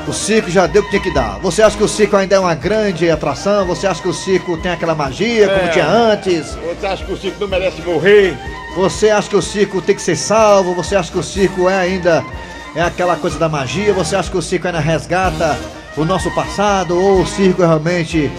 O 0.09 0.13
circo 0.13 0.51
já 0.51 0.67
deu 0.67 0.81
o 0.81 0.85
que 0.87 0.91
tinha 0.91 1.03
que 1.03 1.11
dar. 1.13 1.39
Você 1.41 1.61
acha 1.63 1.77
que 1.77 1.83
o 1.85 1.89
circo 1.89 2.17
ainda 2.17 2.37
é 2.37 2.41
uma 2.41 2.55
grande 2.55 3.11
atração? 3.11 3.67
Você 3.67 3.87
acha 3.87 4.01
que 4.01 4.09
o 4.09 4.15
circo 4.15 4.57
tem 4.57 4.73
aquela 4.73 4.95
magia 4.95 5.47
como 5.49 5.67
É. 5.67 5.69
tinha 5.69 5.87
antes? 5.87 6.55
Você 6.55 6.87
acha 6.87 7.05
que 7.05 7.13
o 7.13 7.17
circo 7.17 7.37
não 7.41 7.49
merece 7.49 7.83
morrer? 7.83 8.35
Você 8.75 9.11
acha 9.11 9.29
que 9.29 9.37
o 9.37 9.43
circo 9.43 9.83
tem 9.83 9.95
que 9.95 10.01
ser 10.01 10.17
salvo? 10.17 10.75
Você 10.75 10.97
acha 10.97 11.13
que 11.13 11.19
o 11.19 11.23
circo 11.23 11.69
é 11.69 11.77
ainda 11.79 12.25
é 12.75 12.81
aquela 12.81 13.17
coisa 13.17 13.39
da 13.39 13.51
magia? 13.51 13.93
Você 13.93 14.17
acha 14.17 14.31
que 14.31 14.37
o 14.39 14.43
circo 14.43 14.67
ainda 14.67 14.81
resgata 14.81 15.59
o 15.95 16.05
nosso 16.07 16.31
passado? 16.31 16.99
Ou 16.99 17.21
o 17.21 17.27
circo 17.27 17.61
realmente 17.61 18.31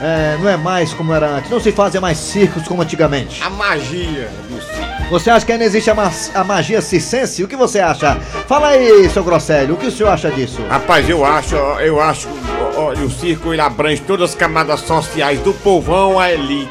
é, 0.00 0.36
não 0.40 0.48
é 0.48 0.56
mais 0.56 0.92
como 0.92 1.12
era 1.12 1.26
antes? 1.28 1.50
Não 1.50 1.60
se 1.60 1.72
fazem 1.72 2.00
mais 2.00 2.18
circos 2.18 2.66
como 2.66 2.82
antigamente? 2.82 3.42
A 3.42 3.50
magia 3.50 4.28
do 4.48 4.60
circo. 4.60 5.08
Você 5.10 5.30
acha 5.30 5.44
que 5.44 5.52
ainda 5.52 5.64
existe 5.64 5.90
a, 5.90 5.94
ma- 5.94 6.10
a 6.34 6.44
magia 6.44 6.80
circense? 6.80 7.44
O 7.44 7.48
que 7.48 7.56
você 7.56 7.78
acha? 7.78 8.16
Fala 8.48 8.68
aí, 8.68 9.08
seu 9.10 9.22
Grosselio, 9.22 9.74
o 9.74 9.76
que 9.78 9.86
o 9.86 9.90
senhor 9.90 10.08
acha 10.10 10.30
disso? 10.30 10.62
Rapaz, 10.68 11.08
eu 11.08 11.24
acho, 11.24 11.54
eu 11.56 12.00
acho, 12.00 12.28
olha, 12.76 13.00
o 13.04 13.10
circo 13.10 13.52
ele 13.52 13.60
abrange 13.60 14.00
todas 14.02 14.30
as 14.30 14.36
camadas 14.36 14.80
sociais, 14.80 15.38
do 15.40 15.52
povão 15.52 16.18
à 16.18 16.32
elite. 16.32 16.70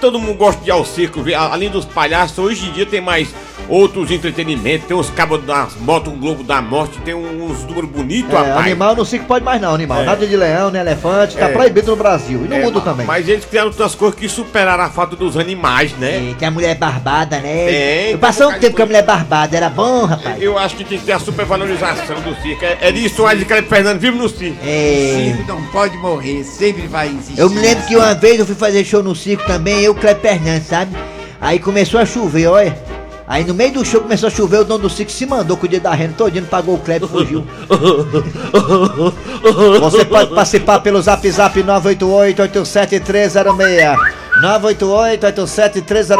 Todo 0.00 0.18
mundo 0.18 0.36
gosta 0.36 0.62
de 0.62 0.68
ir 0.68 0.72
ao 0.72 0.84
circo, 0.84 1.24
além 1.36 1.70
dos 1.70 1.84
palhaços, 1.84 2.38
hoje 2.38 2.68
em 2.68 2.72
dia 2.72 2.86
tem 2.86 3.00
mais 3.00 3.28
outros 3.68 4.10
entretenimentos, 4.10 4.86
tem 4.86 4.96
uns 4.96 5.10
cabos 5.10 5.42
das 5.44 5.74
motos, 5.76 6.12
um 6.12 6.16
globo 6.18 6.42
da 6.42 6.60
morte, 6.62 6.98
tem 7.00 7.14
uns 7.14 7.62
números 7.64 7.90
bonitos, 7.90 8.32
É, 8.32 8.36
rapaz. 8.36 8.66
animal 8.66 8.96
no 8.96 9.04
circo 9.04 9.26
pode 9.26 9.44
mais 9.44 9.60
não, 9.60 9.74
animal. 9.74 10.02
É. 10.02 10.04
Nada 10.06 10.26
de 10.26 10.36
leão, 10.36 10.70
nem 10.70 10.80
elefante, 10.80 11.36
tá 11.36 11.46
É. 11.46 11.52
proibido 11.52 11.90
no 11.90 11.96
Brasil 11.96 12.44
e 12.44 12.48
no 12.48 12.54
É, 12.54 12.62
mundo 12.62 12.80
também. 12.80 13.06
Mas 13.06 13.28
eles 13.28 13.44
criaram 13.44 13.68
outras 13.68 13.94
coisas 13.94 14.18
que 14.18 14.28
superaram 14.28 14.84
a 14.84 14.88
falta 14.90 15.14
dos 15.16 15.36
animais, 15.36 15.92
né? 15.98 16.30
É, 16.30 16.34
tem 16.38 16.48
a 16.48 16.50
mulher 16.50 16.74
barbada, 16.76 17.38
né? 17.40 17.66
Tem, 17.66 18.10
Eu 18.12 18.18
passei 18.18 18.46
um 18.46 18.50
tem 18.52 18.60
tempo 18.60 18.76
com 18.76 18.82
a 18.82 18.86
mulher 18.86 19.02
barbada, 19.04 19.56
era 19.56 19.68
bom, 19.68 20.04
rapaz. 20.06 20.40
Eu 20.40 20.58
acho 20.58 20.74
que 20.76 20.84
tem 20.84 20.98
que 20.98 21.04
ter 21.04 21.12
a 21.12 21.18
supervalorização 21.18 22.20
do 22.20 22.34
circo. 22.42 22.64
É, 22.64 22.78
é 22.80 22.92
disso, 22.92 23.22
o 23.24 23.28
Cleber 23.28 23.64
Fernando 23.64 23.98
vive 23.98 24.16
no 24.16 24.28
circo. 24.28 24.56
É. 24.64 25.34
Circo 25.36 25.52
não 25.52 25.62
pode 25.66 25.96
morrer, 25.98 26.42
sempre 26.44 26.86
vai 26.86 27.08
insistir. 27.08 27.38
Eu 27.38 27.50
me 27.50 27.58
lembro 27.60 27.84
que 27.86 27.96
uma 27.96 28.14
vez 28.14 28.38
eu 28.40 28.46
fui 28.46 28.54
fazer 28.54 28.84
show 28.84 29.02
no 29.02 29.14
circo 29.14 29.44
também, 29.46 29.80
eu, 29.82 29.94
Cleber 29.94 30.20
Fernandes, 30.22 30.66
sabe? 30.68 30.96
Aí 31.40 31.58
começou 31.58 32.00
a 32.00 32.06
chover, 32.06 32.46
olha. 32.48 32.87
Aí 33.28 33.44
no 33.44 33.52
meio 33.52 33.72
do 33.72 33.84
show 33.84 34.00
começou 34.00 34.28
a 34.28 34.30
chover, 34.30 34.60
o 34.60 34.64
dono 34.64 34.84
do 34.84 34.90
circo 34.90 35.12
se 35.12 35.26
mandou 35.26 35.58
com 35.58 35.66
o 35.66 35.68
dia 35.68 35.78
da 35.78 35.92
renda 35.92 36.14
todinho, 36.16 36.46
pagou 36.46 36.76
o 36.76 36.78
Kleber 36.78 37.06
e 37.06 37.12
fugiu. 37.12 37.46
Você 39.80 40.06
pode 40.06 40.34
participar 40.34 40.80
pelo 40.80 41.02
zap 41.02 41.30
zap 41.30 41.62
988-87306. 41.62 43.98
988-87306, 44.42 46.16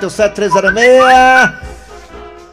988-87306. 0.00 1.52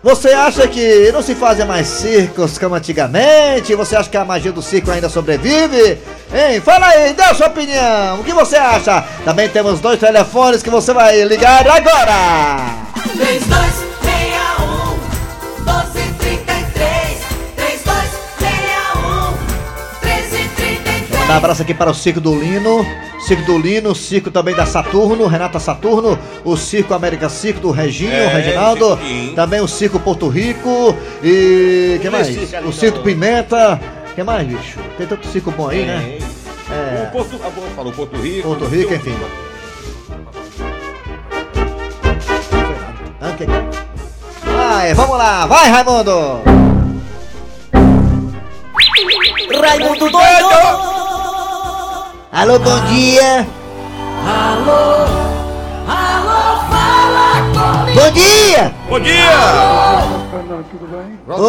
Você 0.03 0.33
acha 0.33 0.67
que 0.67 1.09
não 1.13 1.21
se 1.21 1.33
fazem 1.33 1.65
mais 1.65 1.87
circos 1.87 2.57
como 2.57 2.75
antigamente? 2.75 3.73
Você 3.73 3.95
acha 3.95 4.09
que 4.09 4.17
a 4.17 4.25
magia 4.25 4.51
do 4.51 4.61
circo 4.61 4.91
ainda 4.91 5.07
sobrevive? 5.07 5.97
Hein? 6.31 6.59
Fala 6.59 6.87
aí, 6.87 7.13
dê 7.13 7.23
a 7.23 7.33
sua 7.33 7.47
opinião. 7.47 8.19
O 8.19 8.23
que 8.23 8.33
você 8.33 8.57
acha? 8.57 9.01
Também 9.23 9.47
temos 9.47 9.79
dois 9.79 9.97
telefones 9.99 10.61
que 10.61 10.69
você 10.69 10.91
vai 10.93 11.23
ligar 11.23 11.65
agora. 11.67 12.94
3261 13.13 14.97
1233 15.65 17.19
3261 17.55 19.31
1333 20.03 21.09
Mandar 21.19 21.33
um 21.33 21.37
abraço 21.37 21.61
aqui 21.61 21.73
para 21.73 21.91
o 21.91 21.93
Circo 21.93 22.19
do 22.21 22.37
Lino. 22.37 22.85
Circo 23.25 23.43
do 23.43 23.57
Lino, 23.57 23.95
Circo 23.95 24.29
também 24.29 24.53
da 24.55 24.67
Saturno, 24.67 25.25
Renata 25.25 25.57
Saturno, 25.59 26.19
o 26.43 26.55
Circo 26.55 26.93
América 26.93 27.27
Circo 27.27 27.59
do 27.59 27.71
Reginho, 27.71 28.11
É, 28.13 28.27
Reginaldo, 28.27 28.97
Cirquinho. 28.97 29.33
também 29.33 29.59
o 29.61 29.67
Circo 29.67 29.99
Porto 29.99 30.27
Rico 30.27 30.95
e. 31.23 31.97
que 32.01 32.09
mais? 32.09 32.27
O 32.63 32.71
Circo. 32.71 32.99
Pimenta. 33.01 33.79
que 34.13 34.23
mais, 34.23 34.47
bicho? 34.47 34.77
Tem 34.97 35.07
tanto 35.07 35.27
circo 35.27 35.49
bom 35.51 35.69
aí, 35.69 35.85
né? 35.85 36.19
O 37.07 37.11
Porto, 37.11 37.39
falou 37.75 37.91
Porto 37.91 38.15
Rico. 38.17 38.47
Porto 38.47 38.65
Rico, 38.65 38.93
enfim. 38.93 39.15
Ah, 43.35 43.37
que- 43.37 44.45
Vai, 44.49 44.93
vamos 44.93 45.17
lá, 45.17 45.45
vai 45.45 45.69
Raimundo! 45.69 46.41
Raimundo 49.61 50.09
doido 50.09 50.49
Alô, 52.31 52.59
bom 52.59 52.79
dia! 52.85 53.45
Alô 54.25 55.05
Alô 55.87 56.59
fala 56.69 57.41
comigo 57.51 57.99
Bom 57.99 58.11
dia! 58.11 58.73
Bom 58.87 58.99
dia! 59.01 59.31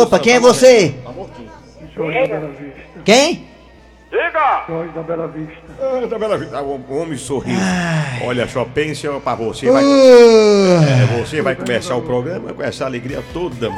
Opa, 0.03 0.19
quem 0.19 0.35
é 0.35 0.41
você? 0.41 0.95
Jorge 1.95 2.19
da 4.17 4.33
Bela 4.33 4.49
Vista. 4.49 4.67
Quem? 4.67 4.75
Jorge 4.77 4.93
da 4.93 5.03
Bela 5.03 5.29
Vista. 5.29 5.57
Ah, 5.81 6.07
tá 6.09 6.19
bela 6.19 6.39
vida. 6.39 6.59
Ah, 6.59 6.63
O 6.63 6.97
homem 6.97 7.19
sorriu. 7.19 7.59
Olha 8.25 8.49
só, 8.49 8.65
pense 8.65 9.07
pra 9.23 9.35
você. 9.35 9.71
Vai, 9.71 9.85
Uh, 9.85 10.83
é, 10.83 11.21
você 11.23 11.43
vai 11.43 11.55
começar 11.55 11.97
o 11.97 12.03
programa 12.03 12.53
com 12.53 12.63
essa 12.63 12.85
alegria 12.85 13.23
toda. 13.33 13.71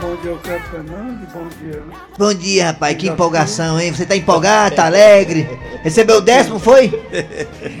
Bom 0.00 0.16
dia, 0.22 0.30
eu 0.30 0.38
quero 0.38 0.62
Fernando. 0.64 1.26
Bom 1.32 1.48
dia. 1.60 1.82
bom 2.18 2.34
dia, 2.34 2.66
rapaz, 2.66 2.96
que 2.96 3.08
empolgação, 3.08 3.80
hein? 3.80 3.92
Você 3.92 4.06
tá 4.06 4.14
empolgado, 4.16 4.76
tá 4.76 4.86
alegre? 4.86 5.48
Recebeu 5.82 6.18
o 6.18 6.20
décimo, 6.20 6.58
foi? 6.58 6.88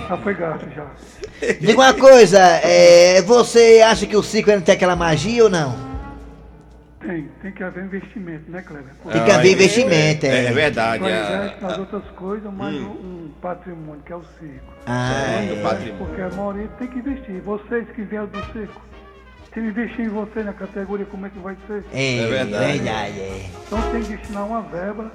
Já 0.08 0.16
foi 0.16 0.34
gato 0.34 0.66
já. 0.74 0.86
Diga 1.60 1.74
uma 1.74 1.92
coisa, 1.94 2.38
é, 2.40 3.20
você 3.22 3.82
acha 3.86 4.06
que 4.06 4.16
o 4.16 4.22
circo 4.22 4.50
ainda 4.50 4.62
tem 4.62 4.74
aquela 4.74 4.96
magia 4.96 5.44
ou 5.44 5.50
não? 5.50 5.85
Tem, 7.06 7.28
tem 7.40 7.52
que 7.52 7.62
haver 7.62 7.84
investimento, 7.84 8.50
né, 8.50 8.62
Kleber? 8.62 8.92
Tem 9.12 9.24
que 9.24 9.30
haver 9.30 9.52
investimento, 9.52 10.26
É, 10.26 10.46
é. 10.46 10.52
verdade. 10.52 11.02
Vai 11.02 11.12
é. 11.12 11.36
investe 11.36 11.62
nas 11.62 11.78
outras 11.78 12.02
coisas, 12.16 12.52
mas 12.52 12.74
um, 12.74 12.86
um 12.90 13.30
patrimônio 13.40 14.02
que 14.04 14.12
é 14.12 14.16
o 14.16 14.24
circo. 14.40 14.72
Ah, 14.86 15.38
do 15.46 15.54
é. 15.54 15.62
patrimônio. 15.62 15.96
Porque 16.06 16.20
a 16.20 16.30
maioria 16.30 16.68
tem 16.78 16.88
que 16.88 16.98
investir. 16.98 17.40
Vocês 17.42 17.86
que 17.94 18.02
vieram 18.02 18.26
do 18.26 18.38
circo, 18.52 18.80
se 19.54 19.60
não 19.60 19.68
investir 19.68 20.00
em 20.06 20.08
você 20.08 20.42
na 20.42 20.52
categoria, 20.52 21.06
como 21.06 21.26
é 21.26 21.30
que 21.30 21.38
vai 21.38 21.56
ser? 21.68 21.84
É, 21.92 22.18
É 22.18 22.26
verdade. 22.26 22.72
verdade, 22.78 23.20
é. 23.20 23.50
Então 23.66 23.80
tem 23.92 24.02
que 24.02 24.16
destinar 24.16 24.44
uma 24.46 24.62
verba 24.62 25.12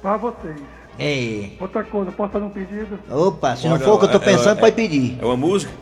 para 0.00 0.16
vocês. 0.16 0.56
É. 0.98 1.50
Outra 1.60 1.82
coisa, 1.84 2.12
posso 2.12 2.32
fazer 2.32 2.44
um 2.44 2.50
pedido? 2.50 2.98
Opa, 3.10 3.54
se 3.56 3.66
não 3.66 3.74
Olha, 3.74 3.84
for 3.84 3.94
o 3.94 3.98
que 3.98 4.04
eu 4.06 4.10
tô 4.12 4.16
é- 4.18 4.20
pensando, 4.20 4.56
é- 4.58 4.60
pode 4.60 4.76
pedir. 4.76 5.18
É 5.20 5.24
uma 5.24 5.36
música? 5.36 5.72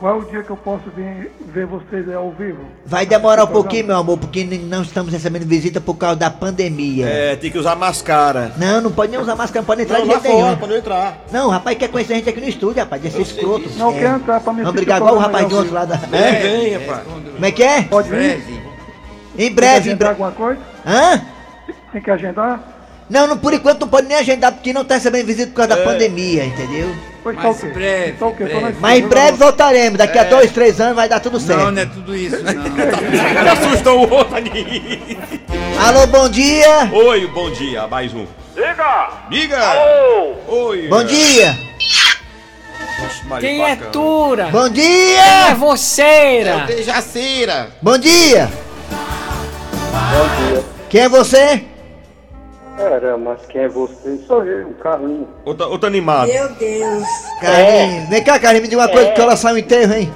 Qual 0.00 0.16
é 0.16 0.18
o 0.18 0.24
dia 0.30 0.42
que 0.42 0.48
eu 0.48 0.56
posso 0.56 0.84
vir 0.96 1.30
ver 1.52 1.66
vocês 1.66 2.08
aí 2.08 2.14
ao 2.14 2.30
vivo? 2.32 2.60
Vai 2.86 3.04
demorar 3.04 3.44
um 3.44 3.48
pouquinho, 3.48 3.84
meu 3.88 3.98
amor, 3.98 4.16
porque 4.16 4.42
não 4.44 4.80
estamos 4.80 5.12
recebendo 5.12 5.44
visita 5.46 5.78
por 5.78 5.94
causa 5.94 6.16
da 6.16 6.30
pandemia. 6.30 7.06
É, 7.06 7.36
tem 7.36 7.50
que 7.50 7.58
usar 7.58 7.76
máscara. 7.76 8.50
Não, 8.56 8.80
não 8.80 8.90
pode 8.90 9.12
nem 9.12 9.20
usar 9.20 9.36
máscara, 9.36 9.60
não 9.60 9.66
pode 9.66 9.82
entrar 9.82 9.98
Não, 9.98 10.06
de 10.06 10.10
jeito 10.12 10.22
nenhum. 10.26 10.40
fora, 10.40 10.56
pode 10.56 10.74
entrar. 10.74 11.18
Não, 11.30 11.48
o 11.48 11.50
rapaz 11.50 11.76
quer 11.76 11.88
conhecer 11.88 12.14
a 12.14 12.16
gente 12.16 12.30
aqui 12.30 12.40
no 12.40 12.48
estúdio, 12.48 12.80
rapaz, 12.82 13.04
esse 13.04 13.20
escroto. 13.20 13.68
Não 13.76 13.90
É. 13.90 13.98
quer 13.98 14.14
entrar 14.16 14.40
pra 14.40 14.52
me 14.54 14.62
Vamos 14.62 14.74
brigar 14.74 15.02
o 15.02 15.04
igual 15.04 15.16
o 15.16 15.18
rapaz 15.18 15.44
ao 15.52 15.58
outro 15.58 15.74
lado. 15.74 15.92
É? 15.92 15.98
Vem, 15.98 16.40
vem, 16.40 16.78
rapaz. 16.86 17.06
Como 17.34 17.44
é 17.44 17.50
que 17.52 17.62
é? 17.62 17.82
Pode 17.82 18.08
vir? 18.08 18.16
Breve. 18.38 18.60
Em 19.38 19.52
breve, 19.52 19.52
Tem 19.52 19.52
que 19.52 19.60
em 19.60 19.92
agendar 19.92 19.98
breve. 19.98 20.22
alguma 20.22 20.32
coisa? 20.32 20.60
Hã? 20.86 21.22
Tem 21.92 22.00
que 22.02 22.10
agendar? 22.10 22.79
Não, 23.10 23.26
não, 23.26 23.36
por 23.36 23.52
enquanto 23.52 23.80
não 23.80 23.88
pode 23.88 24.06
nem 24.06 24.16
agendar, 24.16 24.52
porque 24.52 24.72
não 24.72 24.84
tá 24.84 24.94
recebendo 24.94 25.26
visita 25.26 25.48
por 25.50 25.56
causa 25.56 25.74
da 25.74 25.82
pandemia, 25.82 26.44
entendeu? 26.44 26.94
Pois 27.24 27.36
tá 27.36 27.42
Mas 27.42 27.60
quê? 27.60 27.66
breve, 27.66 28.12
Tá 28.12 28.72
Mas 28.80 28.98
em 29.00 29.08
breve 29.08 29.36
voltaremos, 29.36 29.98
daqui 29.98 30.16
a 30.16 30.24
dois, 30.24 30.52
três 30.52 30.80
anos 30.80 30.94
vai 30.94 31.08
dar 31.08 31.18
tudo 31.18 31.40
certo. 31.40 31.58
Não, 31.58 31.72
não 31.72 31.82
é 31.82 31.86
tudo 31.86 32.16
isso, 32.16 32.38
não. 32.40 32.52
Ele 33.40 33.48
assustou 33.48 34.06
o 34.06 34.10
outro 34.14 34.36
ali. 34.36 35.18
Alô, 35.84 36.06
bom 36.06 36.28
dia! 36.28 36.88
Oi, 36.92 37.26
bom 37.26 37.50
dia. 37.50 37.86
Mais 37.88 38.14
um. 38.14 38.26
Diga! 38.54 39.08
Diga! 39.28 39.72
Oi! 40.46 40.86
Bom 40.88 41.02
dia! 41.04 41.58
Quem 43.40 43.64
é. 43.64 43.76
Tura? 43.76 44.46
Bom 44.46 44.66
É 44.66 44.70
dia! 44.70 45.54
vocêra? 45.58 46.64
Dejaceira. 46.66 47.70
Bom 47.82 47.98
dia! 47.98 48.48
Quem 50.88 51.02
é 51.02 51.08
você? 51.08 51.64
Era, 52.78 53.16
mas 53.16 53.40
quem 53.46 53.62
é 53.62 53.68
você? 53.68 54.18
Sou 54.26 54.44
eu, 54.44 54.68
o 54.68 54.74
Carlinhos. 54.74 55.28
Outro, 55.44 55.68
outro 55.70 55.86
animado. 55.86 56.28
Meu 56.28 56.48
Deus 56.54 57.04
Carlinhos. 57.40 58.08
Vem 58.08 58.24
cá, 58.24 58.38
Carlinhos, 58.38 58.62
me 58.62 58.68
diga 58.68 58.82
uma 58.82 58.88
coisa, 58.88 59.10
que 59.12 59.20
oração 59.20 59.56
enterro, 59.58 59.92
hein? 59.94 60.12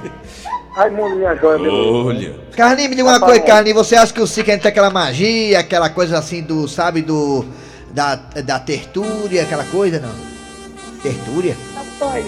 Raimundo 0.75 1.15
Minha 1.15 1.35
Joia, 1.35 1.57
beleza? 1.57 1.91
Olha. 1.91 2.35
Carlinhos, 2.55 2.89
me 2.89 2.95
diga 2.95 3.07
uma 3.07 3.19
coisa, 3.19 3.41
Carlinhos, 3.41 3.87
você 3.87 3.95
acha 3.95 4.13
que 4.13 4.21
o 4.21 4.27
Sica 4.27 4.57
tem 4.57 4.69
aquela 4.69 4.89
magia, 4.89 5.59
aquela 5.59 5.89
coisa 5.89 6.17
assim 6.17 6.41
do, 6.41 6.67
sabe, 6.67 7.01
do. 7.01 7.45
da, 7.91 8.15
da 8.15 8.59
tertúria, 8.59 9.43
aquela 9.43 9.63
coisa, 9.65 9.99
não? 9.99 10.35
Tertúria? 11.01 11.55
Rapaz, 11.75 12.25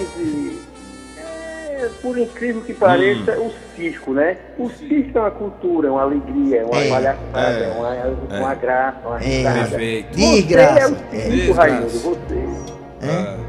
é, 1.78 1.84
É, 1.84 1.88
por 2.02 2.18
incrível 2.18 2.62
que 2.62 2.74
pareça, 2.74 3.32
o 3.38 3.52
circo, 3.76 4.12
né? 4.12 4.36
O 4.58 4.68
circo 4.68 5.16
é 5.18 5.20
uma 5.20 5.30
cultura, 5.30 5.92
uma 5.92 6.02
alegria, 6.02 6.66
uma 6.66 6.82
É, 6.82 6.88
palhaçada, 6.88 7.64
é, 7.64 7.72
uma, 7.76 8.38
uma 8.38 8.54
graça, 8.54 8.98
uma 9.04 9.16
É. 9.18 9.24
risada. 9.24 9.58
Perfeito. 9.68 10.16
De 10.16 10.22
Você 10.22 10.38
é 10.38 10.42
graça. 10.42 10.88
o 10.92 10.96
É. 11.14 11.18
circo, 11.20 11.30
Desgraça. 11.30 11.60
Raimundo, 11.60 11.88
você. 11.88 13.06
É. 13.06 13.48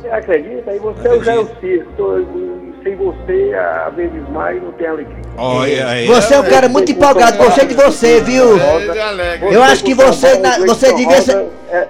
Você 0.00 0.08
acredita? 0.08 0.70
Aí 0.70 0.78
você 0.78 1.08
é 1.08 1.12
o 1.12 1.24
Zé 1.24 1.38
o 1.38 1.46
circo. 1.60 1.92
Tô- 1.96 2.50
sem 2.82 2.96
você, 2.96 3.52
a 3.54 3.90
vezes 3.90 4.26
mais, 4.30 4.62
não 4.62 4.72
tem 4.72 4.86
alegria. 4.86 5.16
Olha 5.36 5.86
aí. 5.86 6.06
Você 6.06 6.32
é 6.32 6.40
um 6.40 6.44
cara 6.44 6.66
muito 6.66 6.90
empolgado, 6.90 7.36
gostei 7.36 7.66
de 7.66 7.74
você, 7.74 8.22
viu? 8.22 8.56
É. 8.58 9.38
Eu 9.54 9.62
acho 9.62 9.84
que 9.84 9.92
você 9.92 10.28
você 10.66 10.94
devia 10.94 11.20
ser- 11.20 11.46
é, 11.70 11.86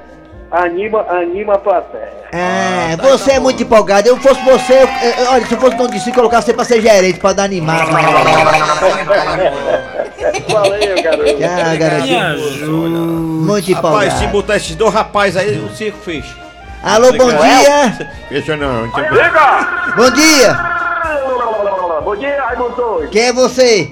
anima, 0.50 1.04
anima 1.08 1.54
a 1.54 1.58
plateia. 1.58 2.20
É, 2.32 2.96
você 2.96 3.32
é 3.32 3.40
muito 3.40 3.62
empolgado. 3.62 4.08
Eu 4.08 4.16
fosse 4.18 4.40
você, 4.44 4.72
eu- 4.74 5.24
eu- 5.24 5.30
olha, 5.32 5.46
se 5.46 5.52
eu 5.54 5.60
fosse 5.60 5.76
dono 5.76 5.90
de 5.90 6.00
si, 6.00 6.12
colocar 6.12 6.40
você 6.40 6.52
pra 6.52 6.64
ser 6.64 6.80
gerente, 6.80 7.18
pra 7.18 7.32
dar 7.32 7.44
animado. 7.44 7.90
Valeu, 10.48 11.02
garoto. 11.02 11.36
Ah, 11.44 11.76
garotinho. 11.76 12.68
Muito 13.46 13.72
Rapaz, 13.72 14.12
se 14.12 14.24
empolgado. 14.24 14.32
botar 14.32 14.56
esses 14.56 14.74
dois 14.76 14.94
rapazes 14.94 15.36
aí, 15.36 15.58
o 15.58 15.70
circo 15.74 15.98
fecha. 15.98 16.34
Alô, 16.82 17.12
bom 17.12 17.28
dia. 17.28 18.08
Fecha 18.28 18.56
não. 18.56 18.88
Bom 19.96 20.10
dia. 20.10 20.58
Bom 22.04 22.16
dia, 22.16 22.42
Raimundo. 22.42 23.08
Quem 23.10 23.22
é 23.22 23.32
você? 23.32 23.90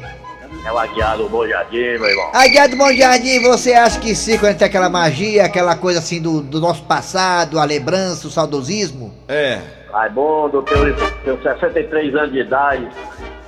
É 0.64 0.72
o 0.72 0.78
Aguiar 0.78 1.16
do 1.16 1.28
Bom 1.28 1.46
Jardim, 1.46 1.76
meu 1.98 2.06
irmão. 2.06 2.30
Aguiar 2.34 2.68
do 2.68 2.76
Bom 2.76 2.92
Jardim, 2.92 3.40
você 3.42 3.72
acha 3.74 3.98
que 4.00 4.14
circo 4.14 4.46
tem 4.54 4.66
aquela 4.66 4.88
magia, 4.88 5.44
aquela 5.44 5.76
coisa 5.76 5.98
assim 6.00 6.20
do, 6.20 6.40
do 6.42 6.60
nosso 6.60 6.82
passado, 6.84 7.58
a 7.58 7.64
lembrança, 7.64 8.26
o 8.26 8.30
saudosismo? 8.30 9.14
É. 9.28 9.60
Raimundo, 9.92 10.62
tenho, 10.62 10.94
tenho 11.24 11.42
63 11.42 12.14
anos 12.14 12.32
de 12.32 12.40
idade. 12.40 12.88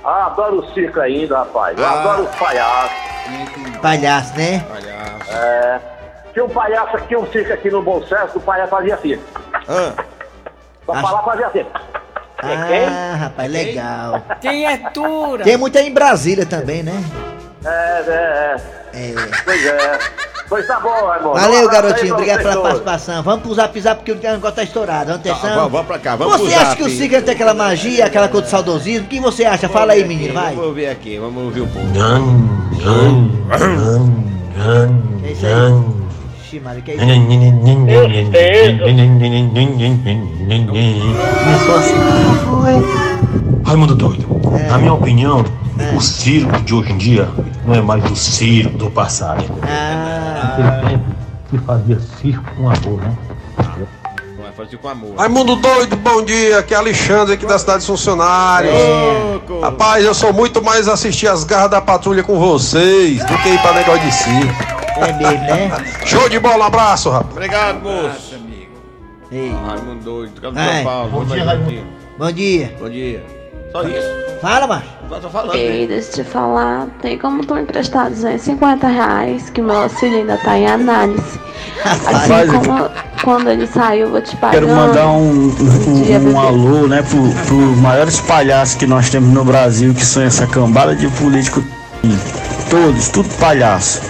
Ah, 0.03 0.27
adoro 0.27 0.59
o 0.59 0.73
circo 0.73 0.99
ainda, 0.99 1.37
rapaz. 1.39 1.77
Eu 1.77 1.85
Ah. 1.85 1.99
adoro 1.99 2.23
os 2.23 2.35
palhaços. 2.35 2.97
Palhaço, 3.81 4.37
né? 4.37 4.65
Palhaço. 4.67 5.31
É. 5.31 5.79
Tinha 6.33 6.45
um 6.45 6.49
palhaço 6.49 6.95
aqui, 6.97 7.15
um 7.15 7.27
circo 7.31 7.53
aqui 7.53 7.69
no 7.69 7.81
Bom 7.83 8.01
Sucesso, 8.01 8.37
o 8.37 8.41
palhaço 8.41 8.69
fazia 8.71 8.95
assim. 8.95 9.19
Ah, 9.67 9.93
Pra 10.85 10.97
Ah. 10.97 11.01
falar, 11.01 11.23
fazia 11.23 11.47
assim. 11.47 11.65
É 12.43 12.85
Ah, 12.85 13.15
rapaz, 13.15 13.51
legal. 13.51 14.25
Criatura! 14.41 15.43
Tem 15.43 15.57
muito 15.57 15.77
aí 15.77 15.87
em 15.87 15.93
Brasília 15.93 16.45
também, 16.45 16.83
né? 16.83 17.03
É, 17.63 17.69
é, 17.69 18.55
é. 18.93 19.11
É. 19.11 19.13
Pois 19.45 19.65
é. 19.65 19.99
Pois 20.49 20.67
tá 20.67 20.79
bom. 20.81 21.29
Um 21.29 21.33
Valeu, 21.33 21.69
garotinho. 21.69 22.13
Obrigado 22.13 22.41
pela 22.41 22.61
participação. 22.61 23.23
Vamos 23.23 23.43
pro 23.43 23.53
zap 23.53 23.79
zap 23.79 24.03
porque 24.03 24.11
o 24.11 24.31
negócio 24.31 24.55
tá 24.55 24.63
estourado. 24.63 25.11
Vamos 25.11 25.23
tá, 25.23 25.31
atenção. 25.31 25.55
vamos, 25.55 25.71
vamos 25.71 25.87
pra 25.87 25.99
cá, 25.99 26.15
vamos 26.17 26.41
Você 26.41 26.53
acha 26.53 26.75
que 26.75 26.83
o 26.83 26.89
Circo 26.89 27.21
tem 27.21 27.33
aquela 27.33 27.53
magia, 27.53 28.05
aquela 28.05 28.27
coisa 28.27 28.47
do 28.47 28.49
saudosismo? 28.49 29.05
O 29.05 29.09
que 29.09 29.19
você 29.21 29.45
acha? 29.45 29.69
Fala 29.69 29.93
aí, 29.93 30.03
menino, 30.03 30.33
vai. 30.33 30.53
Vamos 30.53 30.75
ver 30.75 30.89
aqui, 30.89 31.17
vamos 31.17 31.43
ouvir 31.45 31.61
o 31.61 31.67
povo. 31.67 31.87
É 35.23 35.31
isso 35.31 35.45
aí. 35.45 36.01
Ixi, 36.51 36.59
Maria, 36.59 36.81
que 36.81 36.91
é 36.91 36.95
isso? 36.95 37.05
Começou 41.43 41.75
assim. 41.77 41.95
Raimundo 43.63 43.95
doido. 43.95 44.27
Na 44.69 44.77
minha 44.77 44.93
opinião, 44.93 45.45
o 45.95 46.01
circo 46.01 46.59
de 46.61 46.73
hoje 46.73 46.91
em 46.91 46.97
dia 46.97 47.29
não 47.65 47.73
é 47.75 47.81
mais 47.81 48.03
o 48.11 48.15
circo 48.17 48.77
do 48.77 48.91
passado. 48.91 49.45
Ah, 49.63 50.57
Naquele 50.59 50.89
tempo 50.89 51.05
que 51.49 51.57
fazia 51.59 51.97
circo 52.19 52.43
com 52.57 52.69
amor, 52.69 53.01
né? 53.01 53.15
Fazer 54.61 54.77
com 54.77 54.87
amor. 54.87 55.15
Raimundo 55.15 55.55
doido, 55.55 55.95
bom 55.95 56.23
dia. 56.23 56.59
Aqui 56.59 56.75
é 56.75 56.77
Alexandre 56.77 57.33
aqui 57.33 57.47
da 57.47 57.57
cidade 57.57 57.79
dos 57.79 57.87
funcionários. 57.87 58.71
Rapaz, 59.59 60.05
eu 60.05 60.13
sou 60.13 60.31
muito 60.31 60.63
mais 60.63 60.87
assistir 60.87 61.27
as 61.27 61.43
garras 61.43 61.71
da 61.71 61.81
patrulha 61.81 62.23
com 62.23 62.39
vocês 62.39 63.25
do 63.25 63.37
que 63.39 63.49
ir 63.49 63.59
pra 63.59 63.73
negócio 63.73 64.01
de 64.01 64.11
circo. 64.13 64.63
é 64.97 65.13
mesmo, 65.13 65.45
né? 65.45 65.85
Show 66.05 66.29
de 66.29 66.39
bola, 66.39 66.65
um 66.65 66.67
abraço, 66.67 67.09
rapaz. 67.09 67.31
Obrigado, 67.31 67.81
moço. 67.81 68.35
Ei. 69.31 69.51
Raimundo 69.51 70.03
doido. 70.03 70.39
São 70.39 70.83
Paulo. 70.83 71.09
Bom 71.09 71.25
dia, 71.25 71.43
Raimundo. 71.43 71.69
dia. 71.71 71.83
Bom 72.19 72.31
dia. 72.31 72.75
Bom 72.79 72.89
dia. 72.89 73.40
Só 73.71 73.83
isso. 73.83 74.39
Fala, 74.41 74.67
macho. 74.67 74.87
Só 75.09 75.19
tô 75.19 75.29
falando. 75.29 75.55
Ei, 75.55 75.81
hein? 75.81 75.87
deixa 75.87 76.09
eu 76.09 76.25
te 76.25 76.31
falar, 76.31 76.87
tem 77.01 77.17
como 77.17 77.45
tu 77.45 77.57
emprestar 77.57 78.09
250 78.09 78.87
reais, 78.87 79.49
que 79.49 79.61
meu 79.61 79.75
auxílio 79.75 80.19
ainda 80.19 80.37
tá 80.37 80.57
em 80.57 80.67
análise. 80.67 81.39
Assim 81.83 82.47
como 82.47 82.89
quando 83.23 83.49
ele 83.49 83.67
saiu, 83.67 84.07
eu 84.07 84.11
vou 84.11 84.21
te 84.21 84.35
pagar. 84.37 84.53
Quero 84.53 84.67
mandar 84.67 85.07
um, 85.09 85.49
um, 85.49 86.31
um 86.31 86.39
alô, 86.39 86.87
né, 86.87 87.03
pro, 87.03 87.29
pro 87.45 87.55
maiores 87.77 88.19
palhaços 88.21 88.75
que 88.75 88.87
nós 88.87 89.09
temos 89.09 89.29
no 89.33 89.45
Brasil, 89.45 89.93
que 89.93 90.05
são 90.05 90.23
essa 90.23 90.47
cambada 90.47 90.95
de 90.95 91.07
políticos. 91.09 91.63
Todos, 92.69 93.09
tudo 93.09 93.29
palhaço. 93.37 94.01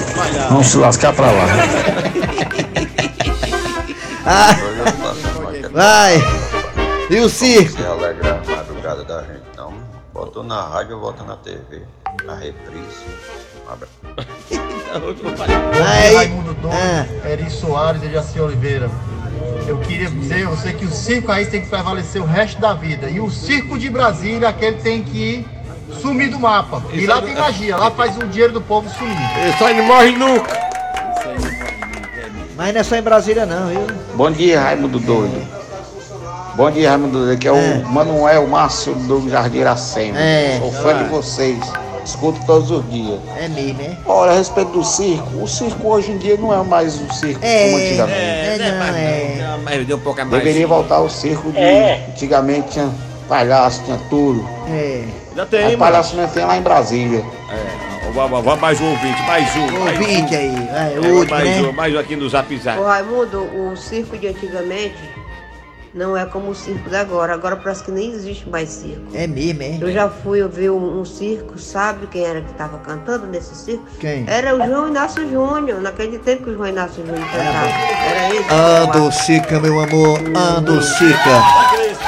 Vamos 0.49 0.67
se 0.67 0.77
lascar 0.77 1.13
pra 1.13 1.25
lá. 1.25 1.45
Ah, 4.25 4.55
vai. 5.71 6.21
E 7.09 7.19
o 7.19 7.27
circo? 7.27 7.77
Se 7.77 7.85
alegra 7.85 8.39
a 8.39 8.55
madrugada 8.55 9.03
da 9.03 9.21
gente, 9.23 9.40
não. 10.31 10.41
Botou 10.41 10.43
na 10.43 10.61
rádio, 10.61 10.99
bota 10.99 11.23
na 11.23 11.35
TV. 11.35 11.81
Na 12.25 12.35
reprise. 12.35 13.05
Um 13.67 13.73
abraço. 13.73 13.93
Vai. 15.77 16.15
Raimundo 16.15 16.53
Doido, 16.55 16.69
Ah. 16.75 17.27
Eri 17.29 17.49
Soares 17.49 18.01
e 18.03 18.11
Jaci 18.11 18.39
Oliveira. 18.39 18.89
Eu 19.67 19.77
queria 19.79 20.09
dizer 20.09 20.47
a 20.47 20.49
você 20.49 20.73
que 20.73 20.85
o 20.85 20.91
circo 20.91 21.31
aí 21.31 21.45
tem 21.45 21.61
que 21.61 21.67
prevalecer 21.69 22.21
o 22.21 22.25
resto 22.25 22.59
da 22.59 22.73
vida. 22.73 23.09
E 23.09 23.19
o 23.19 23.29
circo 23.29 23.77
de 23.77 23.89
Brasília, 23.89 24.49
aquele 24.49 24.77
tem 24.77 25.03
que 25.03 25.45
sumir 26.01 26.29
do 26.29 26.39
mapa. 26.39 26.81
E 26.93 27.05
lá 27.05 27.21
tem 27.21 27.35
magia, 27.35 27.77
lá 27.77 27.91
faz 27.91 28.17
o 28.17 28.25
dinheiro 28.27 28.53
do 28.53 28.61
povo 28.61 28.89
sumir. 28.89 29.15
Isso 29.53 29.63
aí 29.63 29.75
não 29.77 29.85
morre 29.85 30.11
nunca. 30.11 30.59
Mas 32.57 32.73
não 32.73 32.81
é 32.81 32.83
só 32.83 32.95
em 32.95 33.01
Brasília, 33.01 33.45
não, 33.45 33.67
viu? 33.69 33.87
Bom 34.15 34.31
dia, 34.31 34.59
Raimundo 34.61 34.99
Doido. 34.99 35.60
Bom 36.55 36.69
dia, 36.69 36.89
Raimundo 36.89 37.19
Doido. 37.19 37.31
Aqui 37.33 37.47
é, 37.47 37.51
É. 37.51 37.53
o 37.85 37.89
Manuel 37.89 38.47
Márcio 38.47 38.93
do 38.93 39.29
Jardim 39.29 39.59
Iracema. 39.59 40.19
É. 40.19 40.57
Sou 40.59 40.71
fã 40.71 40.97
de 40.97 41.09
vocês. 41.09 41.57
Escuto 42.03 42.39
todos 42.45 42.71
os 42.71 42.89
dias. 42.89 43.19
É 43.37 43.47
mesmo, 43.47 43.77
né? 43.81 43.95
Olha, 44.07 44.31
a 44.31 44.35
respeito 44.35 44.71
do 44.71 44.83
circo, 44.83 45.37
o 45.41 45.47
circo 45.47 45.87
hoje 45.87 46.11
em 46.11 46.17
dia 46.17 46.35
não 46.35 46.51
é 46.51 46.63
mais 46.63 46.95
o 46.99 47.13
circo 47.13 47.39
É, 47.45 47.65
como 47.65 47.77
antigamente. 47.77 48.17
é, 48.19 48.57
não, 48.57 48.97
é. 48.97 49.57
Mas 49.63 49.85
deu 49.87 49.97
um 49.97 49.99
pouco 49.99 50.19
a 50.19 50.25
mais. 50.25 50.43
Deveria 50.43 50.67
voltar 50.67 50.95
ao 50.95 51.09
circo 51.09 51.51
de. 51.51 51.59
É. 51.59 52.07
Antigamente 52.09 52.69
tinha 52.71 52.89
palhaço, 53.29 53.83
tinha 53.85 53.99
tudo. 54.09 54.43
É. 54.67 55.03
Já 55.35 55.45
tem, 55.45 55.63
Mas 55.63 55.75
palhaço 55.77 56.15
não 56.17 56.27
tem 56.27 56.43
lá 56.43 56.57
em 56.57 56.61
Brasília. 56.61 57.23
É. 57.49 57.91
Vamos, 58.13 58.43
vamos 58.43 58.59
mais 58.59 58.81
um 58.81 58.89
ouvinte, 58.89 59.21
mais 59.25 59.55
um. 59.55 59.59
mais 59.79 59.97
um. 59.97 60.01
Ouvinte 60.01 60.35
aí, 60.35 60.69
É, 60.95 60.99
o 60.99 61.15
último, 61.15 61.29
mais 61.37 61.57
um, 61.59 61.61
né? 61.67 61.71
mais 61.71 61.95
um 61.95 61.99
aqui 61.99 62.15
no 62.17 62.27
Zap 62.27 62.57
Zap. 62.57 62.77
Ô 62.79 62.83
Raimundo, 62.83 63.43
o 63.43 63.73
circo 63.77 64.17
de 64.17 64.27
antigamente 64.27 64.95
não 65.93 66.15
é 66.15 66.25
como 66.25 66.51
o 66.51 66.55
circo 66.55 66.89
de 66.89 66.95
agora. 66.95 67.33
Agora 67.33 67.55
parece 67.55 67.83
que 67.83 67.91
nem 67.91 68.11
existe 68.11 68.49
mais 68.49 68.69
circo. 68.69 69.03
É 69.13 69.27
mesmo, 69.27 69.61
é? 69.61 69.77
Eu 69.81 69.91
já 69.91 70.09
fui 70.09 70.41
ver 70.47 70.71
um, 70.71 71.01
um 71.01 71.05
circo, 71.05 71.59
sabe 71.59 72.07
quem 72.07 72.23
era 72.23 72.41
que 72.41 72.51
estava 72.51 72.77
cantando 72.79 73.27
nesse 73.27 73.55
circo? 73.55 73.85
Quem? 73.99 74.25
Era 74.27 74.55
o 74.55 74.65
João 74.65 74.87
Inácio 74.87 75.29
Júnior, 75.29 75.81
naquele 75.81 76.17
tempo 76.19 76.43
que 76.43 76.49
o 76.51 76.53
João 76.55 76.69
Inácio 76.69 77.05
Júnior 77.05 77.25
cantava. 77.25 77.67
Era 77.67 78.35
ele. 78.35 78.45
Ando, 78.49 79.11
Sica, 79.11 79.59
meu 79.59 79.79
amor, 79.81 80.19
ando, 80.35 80.81
Sica. 80.81 81.43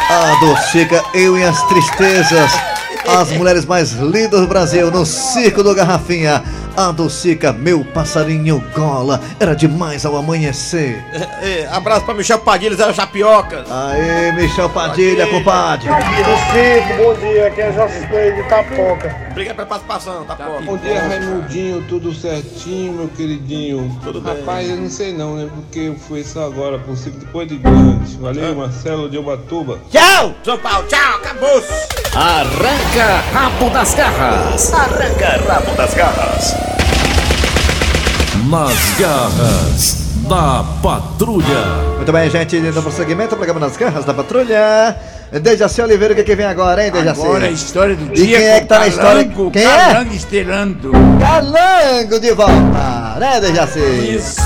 Ando, 0.09 0.57
Sica, 0.71 1.03
eu 1.13 1.37
e 1.37 1.43
as 1.43 1.61
tristezas. 1.67 2.72
As 3.07 3.31
mulheres 3.31 3.65
mais 3.65 3.91
lindas 3.91 4.39
do 4.39 4.47
Brasil 4.47 4.89
no 4.89 5.05
Circo 5.05 5.61
do 5.61 5.75
Garrafinha. 5.75 6.41
Ando, 6.75 7.07
Sica, 7.07 7.53
meu 7.53 7.85
passarinho 7.85 8.63
gola. 8.73 9.21
Era 9.39 9.55
demais 9.55 10.05
ao 10.05 10.15
amanhecer. 10.17 11.03
É, 11.41 11.61
é, 11.61 11.67
abraço 11.71 12.05
pra 12.05 12.15
Michel 12.15 12.39
Padilha, 12.39 12.75
Zé 12.75 12.91
Chapioca. 12.93 13.63
Aê, 13.69 14.31
Michel 14.31 14.69
Padilha, 14.69 15.27
compadre. 15.27 15.87
Circo, 15.87 17.03
bom 17.03 17.13
dia, 17.19 17.47
aqui 17.47 17.61
é 17.61 17.73
José 17.73 18.31
de 18.31 18.49
Tapoca. 18.49 19.15
Obrigado 19.29 19.55
pela 19.57 19.67
participação, 19.67 20.23
tá 20.25 20.35
bom. 20.35 20.61
Bom 20.65 20.77
dia, 20.77 21.01
Raimundinho, 21.01 21.83
tudo 21.87 22.13
certinho, 22.13 22.93
meu 22.93 23.07
queridinho. 23.09 23.95
Tudo 24.03 24.21
bem. 24.21 24.35
Rapaz, 24.37 24.69
eu 24.69 24.77
não 24.77 24.89
sei 24.89 25.13
não, 25.13 25.35
né? 25.35 25.49
Porque 25.53 25.79
eu 25.79 25.95
fui 25.95 26.23
só 26.23 26.45
agora 26.45 26.79
pro 26.79 26.95
circo 26.95 27.19
depois 27.19 27.47
de 27.47 27.57
grande. 27.57 28.17
Valeu, 28.17 28.55
Marcelo 28.55 29.09
de 29.09 29.17
Ubatuba. 29.17 29.79
Tchau! 29.91 30.12
São 30.43 30.57
Paulo, 30.57 30.85
tchau, 30.87 31.15
acabou. 31.15 31.61
Arranca 32.15 33.23
rabo 33.33 33.69
das 33.71 33.93
garras. 33.93 34.73
Arranca 34.73 35.41
rabo 35.47 35.71
das 35.75 35.93
garras. 35.93 36.55
Nas 38.49 38.99
garras 38.99 39.97
da 40.29 40.63
patrulha. 40.81 41.65
Muito 41.97 42.11
bem, 42.13 42.29
gente, 42.29 42.57
no 42.59 42.81
prosseguimento, 42.81 43.33
o 43.35 43.37
programa 43.37 43.59
nas 43.59 43.75
garras 43.75 44.05
da 44.05 44.13
patrulha. 44.13 44.95
Dejaci 45.41 45.81
Oliveira, 45.81 46.13
o 46.13 46.15
que, 46.15 46.23
que 46.23 46.35
vem 46.35 46.45
agora, 46.45 46.85
hein, 46.85 46.91
Dejaci? 46.91 47.21
Agora 47.21 47.45
a 47.47 47.51
história 47.51 47.95
do 47.95 48.13
E 48.13 48.15
dia 48.25 48.37
quem 48.37 48.47
é 48.47 48.59
que 48.61 48.67
tá 48.67 48.79
na 48.79 48.87
história? 48.87 49.23
Calango, 49.25 49.51
Quem 49.51 49.63
Calango 49.63 50.13
é? 50.13 50.15
estrelando. 50.15 50.91
Calango 51.19 52.19
de 52.19 52.31
volta, 52.33 53.15
né, 53.19 53.41
Dejaci? 53.41 53.79
Isso. 53.79 54.39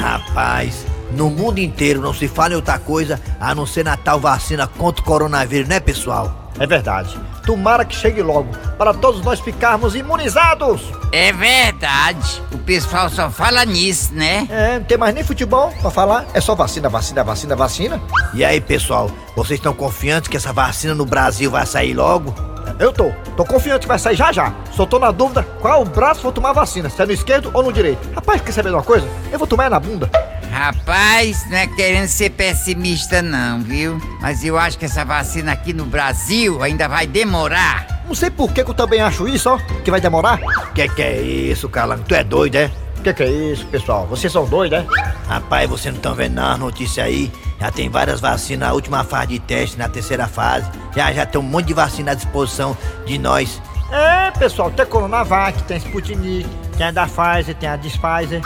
Rapaz, 0.00 0.74
no 1.14 1.30
mundo 1.30 1.58
inteiro 1.58 2.00
não 2.00 2.12
se 2.12 2.28
fala 2.28 2.52
em 2.52 2.56
outra 2.56 2.78
coisa 2.78 3.20
a 3.40 3.54
não 3.54 3.66
ser 3.66 3.84
na 3.84 3.96
tal 3.96 4.20
vacina 4.20 4.66
contra 4.66 5.02
o 5.02 5.04
coronavírus, 5.04 5.68
né, 5.68 5.80
pessoal? 5.80 6.44
É 6.58 6.66
verdade. 6.66 7.18
Tomara 7.44 7.84
que 7.84 7.94
chegue 7.94 8.22
logo, 8.22 8.48
para 8.78 8.94
todos 8.94 9.22
nós 9.22 9.40
ficarmos 9.40 9.94
imunizados. 9.94 10.82
É 11.12 11.32
verdade. 11.32 12.40
O 12.52 12.58
pessoal 12.58 13.10
só 13.10 13.28
fala 13.28 13.64
nisso, 13.64 14.14
né? 14.14 14.46
É, 14.50 14.78
não 14.78 14.84
tem 14.84 14.96
mais 14.96 15.14
nem 15.14 15.24
futebol 15.24 15.72
pra 15.80 15.90
falar. 15.90 16.26
É 16.32 16.40
só 16.40 16.54
vacina, 16.54 16.88
vacina, 16.88 17.24
vacina, 17.24 17.56
vacina. 17.56 18.00
E 18.32 18.44
aí, 18.44 18.60
pessoal, 18.60 19.10
vocês 19.36 19.58
estão 19.58 19.74
confiantes 19.74 20.28
que 20.28 20.36
essa 20.36 20.52
vacina 20.52 20.94
no 20.94 21.04
Brasil 21.04 21.50
vai 21.50 21.66
sair 21.66 21.92
logo? 21.92 22.34
Eu 22.78 22.92
tô. 22.92 23.12
Tô 23.36 23.44
confiante 23.44 23.80
que 23.80 23.88
vai 23.88 23.98
sair 23.98 24.16
já 24.16 24.32
já. 24.32 24.54
Só 24.72 24.86
tô 24.86 24.98
na 24.98 25.10
dúvida 25.10 25.42
qual 25.60 25.84
braço 25.84 26.22
vou 26.22 26.32
tomar 26.32 26.50
a 26.50 26.54
vacina, 26.54 26.88
se 26.88 27.00
é 27.00 27.06
no 27.06 27.12
esquerdo 27.12 27.50
ou 27.52 27.62
no 27.62 27.72
direito. 27.72 28.08
Rapaz, 28.14 28.40
quer 28.40 28.52
saber 28.52 28.70
de 28.70 28.74
uma 28.76 28.82
coisa? 28.82 29.06
Eu 29.30 29.38
vou 29.38 29.46
tomar 29.46 29.66
é 29.66 29.68
na 29.68 29.80
bunda. 29.80 30.10
Rapaz, 30.54 31.50
não 31.50 31.56
é 31.58 31.66
querendo 31.66 32.06
ser 32.06 32.30
pessimista 32.30 33.20
não, 33.20 33.60
viu? 33.60 34.00
Mas 34.20 34.44
eu 34.44 34.56
acho 34.56 34.78
que 34.78 34.84
essa 34.84 35.04
vacina 35.04 35.50
aqui 35.50 35.72
no 35.72 35.84
Brasil 35.84 36.62
ainda 36.62 36.86
vai 36.86 37.08
demorar. 37.08 38.04
Não 38.06 38.14
sei 38.14 38.30
por 38.30 38.52
que, 38.52 38.62
que 38.62 38.70
eu 38.70 38.74
também 38.74 39.00
acho 39.00 39.26
isso, 39.26 39.50
ó. 39.50 39.58
Que 39.82 39.90
vai 39.90 40.00
demorar. 40.00 40.38
Que 40.72 40.88
que 40.88 41.02
é 41.02 41.20
isso, 41.20 41.68
Calango? 41.68 42.04
Tu 42.04 42.14
é 42.14 42.22
doido, 42.22 42.54
é? 42.54 42.70
Que 43.02 43.12
que 43.12 43.24
é 43.24 43.30
isso, 43.30 43.66
pessoal? 43.66 44.06
Vocês 44.06 44.32
são 44.32 44.46
doidos, 44.46 44.78
é? 44.78 44.86
Rapaz, 45.26 45.68
vocês 45.68 45.92
não 45.92 45.98
estão 45.98 46.14
vendo 46.14 46.38
as 46.38 46.56
notícias 46.56 47.04
aí? 47.04 47.32
Já 47.58 47.72
tem 47.72 47.88
várias 47.88 48.20
vacinas, 48.20 48.68
a 48.68 48.74
última 48.74 49.02
fase 49.02 49.26
de 49.26 49.40
teste, 49.40 49.76
na 49.76 49.88
terceira 49.88 50.28
fase. 50.28 50.70
Já, 50.94 51.12
já 51.12 51.26
tem 51.26 51.40
um 51.40 51.44
monte 51.44 51.66
de 51.66 51.74
vacina 51.74 52.12
à 52.12 52.14
disposição 52.14 52.76
de 53.04 53.18
nós. 53.18 53.60
É, 53.90 54.30
pessoal, 54.30 54.70
tem 54.70 54.86
Coronavac, 54.86 55.60
tem 55.64 55.78
Sputnik, 55.78 56.48
tem 56.76 56.86
a 56.86 56.90
da 56.92 57.06
Pfizer, 57.06 57.56
tem 57.56 57.68
a 57.68 57.76
Pfizer. 57.76 58.40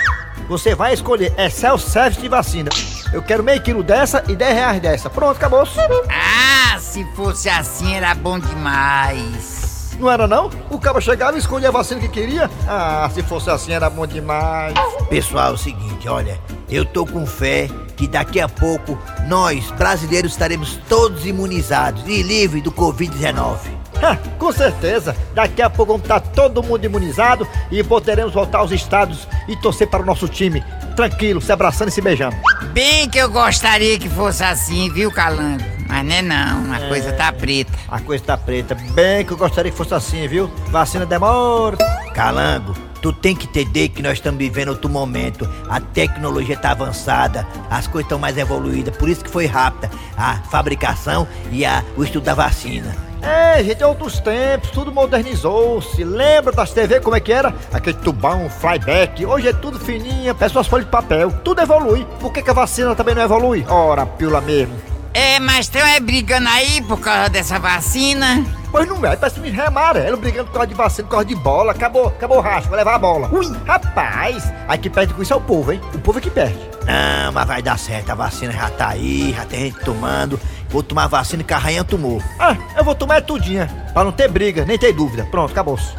Você 0.49 0.75
vai 0.75 0.95
escolher, 0.95 1.33
é 1.37 1.49
self-service 1.49 2.21
de 2.21 2.29
vacina. 2.29 2.71
Eu 3.13 3.23
quero 3.23 3.43
meio 3.43 3.61
quilo 3.63 3.83
dessa 3.83 4.23
e 4.29 4.37
10 4.37 4.55
reais 4.55 4.81
dessa. 4.81 5.11
Pronto, 5.11 5.37
acabou. 5.37 5.65
Ah, 6.11 6.79
se 6.79 7.05
fosse 7.15 7.49
assim 7.49 7.95
era 7.95 8.15
bom 8.15 8.39
demais. 8.39 9.97
Não 9.99 10.11
era 10.11 10.29
não? 10.29 10.49
O 10.71 10.79
cara 10.79 11.01
chegava 11.01 11.37
e 11.37 11.41
escolhia 11.41 11.69
a 11.69 11.73
vacina 11.73 12.01
que 12.01 12.09
queria? 12.09 12.49
Ah, 12.69 13.11
se 13.13 13.23
fosse 13.23 13.51
assim 13.51 13.73
era 13.73 13.91
bom 13.91 14.07
demais. 14.07 14.75
Pessoal, 15.11 15.51
é 15.51 15.55
o 15.55 15.59
seguinte, 15.59 16.09
olha, 16.09 16.41
eu 16.71 16.85
tô 16.85 17.05
com 17.05 17.27
fé 17.27 17.69
que 17.97 18.07
daqui 18.07 18.41
a 18.41 18.49
pouco 18.49 18.97
nós, 19.27 19.71
brasileiros, 19.73 20.33
estaremos 20.33 20.79
todos 20.89 21.27
imunizados 21.27 22.05
e 22.07 22.23
livres 22.23 22.63
do 22.63 22.71
Covid-19. 22.71 23.78
Ha, 24.03 24.17
com 24.39 24.53
certeza, 24.53 25.17
daqui 25.35 25.61
a 25.61 25.69
pouco 25.69 25.93
vamos 25.93 26.05
estar 26.05 26.21
todo 26.21 26.63
mundo 26.63 26.85
imunizado 26.85 27.47
e 27.71 27.83
poderemos 27.83 28.33
voltar 28.33 28.59
aos 28.59 28.71
estados 28.71 29.27
e 29.49 29.57
torcer 29.57 29.89
para 29.89 30.03
o 30.03 30.07
nosso 30.07 30.29
time, 30.29 30.63
tranquilo, 30.95 31.41
se 31.41 31.51
abraçando 31.51 31.89
e 31.89 31.93
se 31.93 32.01
beijando. 32.01 32.37
Bem 32.73 33.09
que 33.09 33.19
eu 33.19 33.29
gostaria 33.29 33.99
que 33.99 34.09
fosse 34.09 34.45
assim, 34.45 34.93
viu, 34.93 35.11
Calango? 35.11 35.65
Mas 35.89 36.05
não 36.05 36.15
é 36.15 36.23
não, 36.23 36.73
a 36.73 36.81
coisa 36.89 37.13
tá 37.13 37.33
preta. 37.33 37.73
A 37.89 37.99
coisa 37.99 38.23
tá 38.23 38.37
preta, 38.37 38.75
bem 38.75 39.25
que 39.25 39.33
eu 39.33 39.37
gostaria 39.37 39.71
que 39.71 39.77
fosse 39.77 39.95
assim, 39.95 40.29
viu? 40.29 40.49
Vacina 40.69 41.07
demora. 41.07 41.77
Calango, 42.15 42.75
tu 43.01 43.13
tem 43.13 43.35
que 43.35 43.47
entender 43.47 43.89
que 43.89 44.03
nós 44.03 44.15
estamos 44.15 44.39
vivendo 44.39 44.69
outro 44.69 44.89
momento. 44.89 45.49
A 45.69 45.81
tecnologia 45.81 46.57
tá 46.57 46.71
avançada, 46.71 47.47
as 47.71 47.87
coisas 47.87 48.05
estão 48.05 48.19
mais 48.19 48.37
evoluídas, 48.37 48.97
por 48.97 49.09
isso 49.09 49.25
que 49.25 49.31
foi 49.31 49.47
rápida 49.47 49.91
a 50.17 50.37
fabricação 50.51 51.27
e 51.51 51.65
a, 51.65 51.83
o 51.97 52.05
estudo 52.05 52.25
da 52.25 52.35
vacina. 52.35 53.08
É, 53.23 53.63
gente, 53.63 53.83
é 53.83 53.87
outros 53.87 54.21
tempos, 54.21 54.71
tudo 54.71 54.93
modernizou-se. 54.93 56.03
Lembra 56.05 56.53
das 56.53 56.71
TV 56.71 57.01
como 57.01 57.17
é 57.17 57.21
que 57.21 57.33
era? 57.33 57.55
Aquele 57.73 57.97
tubão, 57.97 58.49
flyback. 58.49 59.25
Hoje 59.25 59.49
é 59.49 59.53
tudo 59.53 59.79
fininho, 59.79 60.35
pessoas 60.35 60.67
folhas 60.67 60.87
de 60.87 60.91
papel. 60.91 61.33
Tudo 61.45 61.61
evolui. 61.61 62.07
Por 62.21 62.33
que, 62.33 62.43
que 62.43 62.51
a 62.51 62.55
vacina 62.55 62.95
também 62.95 63.15
não 63.15 63.23
evolui? 63.23 63.65
Ora, 63.69 64.07
pila 64.07 64.41
mesmo. 64.41 64.75
É, 65.13 65.41
mas 65.41 65.67
estão 65.67 65.85
é 65.87 65.99
brigando 65.99 66.49
aí 66.49 66.81
por 66.83 67.01
causa 67.01 67.29
dessa 67.29 67.59
vacina? 67.59 68.45
Pois 68.71 68.87
não 68.87 69.05
é, 69.05 69.17
parece 69.17 69.41
me 69.41 69.59
amarelo 69.61 70.17
brigando 70.17 70.47
por 70.47 70.55
causa 70.55 70.67
de 70.67 70.75
vacina, 70.75 71.09
por 71.09 71.13
causa 71.13 71.27
de 71.27 71.35
bola. 71.35 71.73
Acabou, 71.73 72.09
acabou 72.09 72.39
o 72.39 72.41
racho, 72.41 72.69
vai 72.69 72.79
levar 72.79 72.95
a 72.95 72.99
bola. 72.99 73.29
Ui, 73.33 73.47
rapaz, 73.67 74.53
aí 74.67 74.79
que 74.79 74.91
perde 74.91 75.15
com 75.15 75.23
isso 75.23 75.33
é 75.33 75.37
o 75.37 75.41
povo, 75.41 75.73
hein? 75.73 75.81
O 75.95 75.99
povo 75.99 76.19
é 76.19 76.21
que 76.21 76.31
perde. 76.31 76.59
Não, 76.85 77.33
mas 77.33 77.47
vai 77.47 77.63
dar 77.63 77.79
certo, 77.79 78.11
a 78.11 78.15
vacina 78.15 78.53
já 78.53 78.71
tá 78.71 78.89
aí, 78.89 79.33
já 79.37 79.45
tem 79.45 79.61
gente 79.61 79.81
tomando. 79.81 80.41
Vou 80.69 80.83
tomar 80.83 81.05
a 81.05 81.09
vacina 81.09 81.43
que 81.43 81.53
a 81.53 81.59
rainha 81.59 81.85
tomou. 81.85 82.23
Ah, 82.39 82.57
eu 82.77 82.85
vou 82.85 82.95
tomar 82.95 83.17
é 83.17 83.21
tudinha, 83.21 83.69
pra 83.93 84.05
não 84.05 84.13
ter 84.13 84.29
briga, 84.29 84.65
nem 84.65 84.79
ter 84.79 84.93
dúvida. 84.93 85.27
Pronto, 85.31 85.51
acabou-se. 85.51 85.95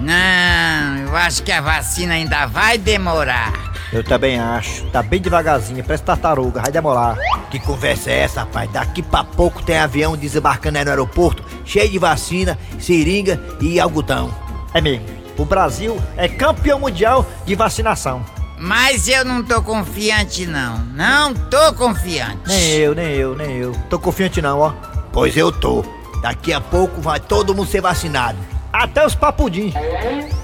Não, 0.00 1.08
eu 1.08 1.16
acho 1.16 1.42
que 1.42 1.50
a 1.50 1.60
vacina 1.60 2.14
ainda 2.14 2.46
vai 2.46 2.78
demorar. 2.78 3.67
Eu 3.92 4.04
também 4.04 4.38
acho. 4.38 4.84
Tá 4.86 5.02
bem 5.02 5.20
devagarzinho, 5.20 5.82
parece 5.82 6.02
tartaruga, 6.02 6.60
vai 6.60 6.70
demorar. 6.70 7.16
Que 7.50 7.58
conversa 7.58 8.10
é 8.10 8.20
essa, 8.20 8.40
rapaz? 8.40 8.70
Daqui 8.70 9.02
pra 9.02 9.24
pouco 9.24 9.62
tem 9.62 9.78
avião 9.78 10.16
desembarcando 10.16 10.78
aí 10.78 10.84
no 10.84 10.90
aeroporto, 10.90 11.42
cheio 11.64 11.90
de 11.90 11.98
vacina, 11.98 12.58
seringa 12.78 13.40
e 13.60 13.80
algodão. 13.80 14.34
É 14.74 14.80
mesmo. 14.80 15.06
O 15.38 15.44
Brasil 15.44 15.96
é 16.16 16.28
campeão 16.28 16.80
mundial 16.80 17.24
de 17.46 17.54
vacinação. 17.54 18.24
Mas 18.58 19.06
eu 19.06 19.24
não 19.24 19.42
tô 19.42 19.62
confiante 19.62 20.44
não. 20.44 20.78
Não 20.78 21.32
tô 21.32 21.72
confiante. 21.74 22.40
Nem 22.46 22.70
eu, 22.72 22.94
nem 22.94 23.14
eu, 23.14 23.36
nem 23.36 23.56
eu. 23.56 23.72
Tô 23.88 23.98
confiante 24.00 24.42
não, 24.42 24.58
ó. 24.58 24.72
Pois 25.12 25.36
eu 25.36 25.52
tô. 25.52 25.84
Daqui 26.20 26.52
a 26.52 26.60
pouco 26.60 27.00
vai 27.00 27.20
todo 27.20 27.54
mundo 27.54 27.70
ser 27.70 27.80
vacinado. 27.80 28.38
Até 28.72 29.06
os 29.06 29.14
papudim. 29.14 29.72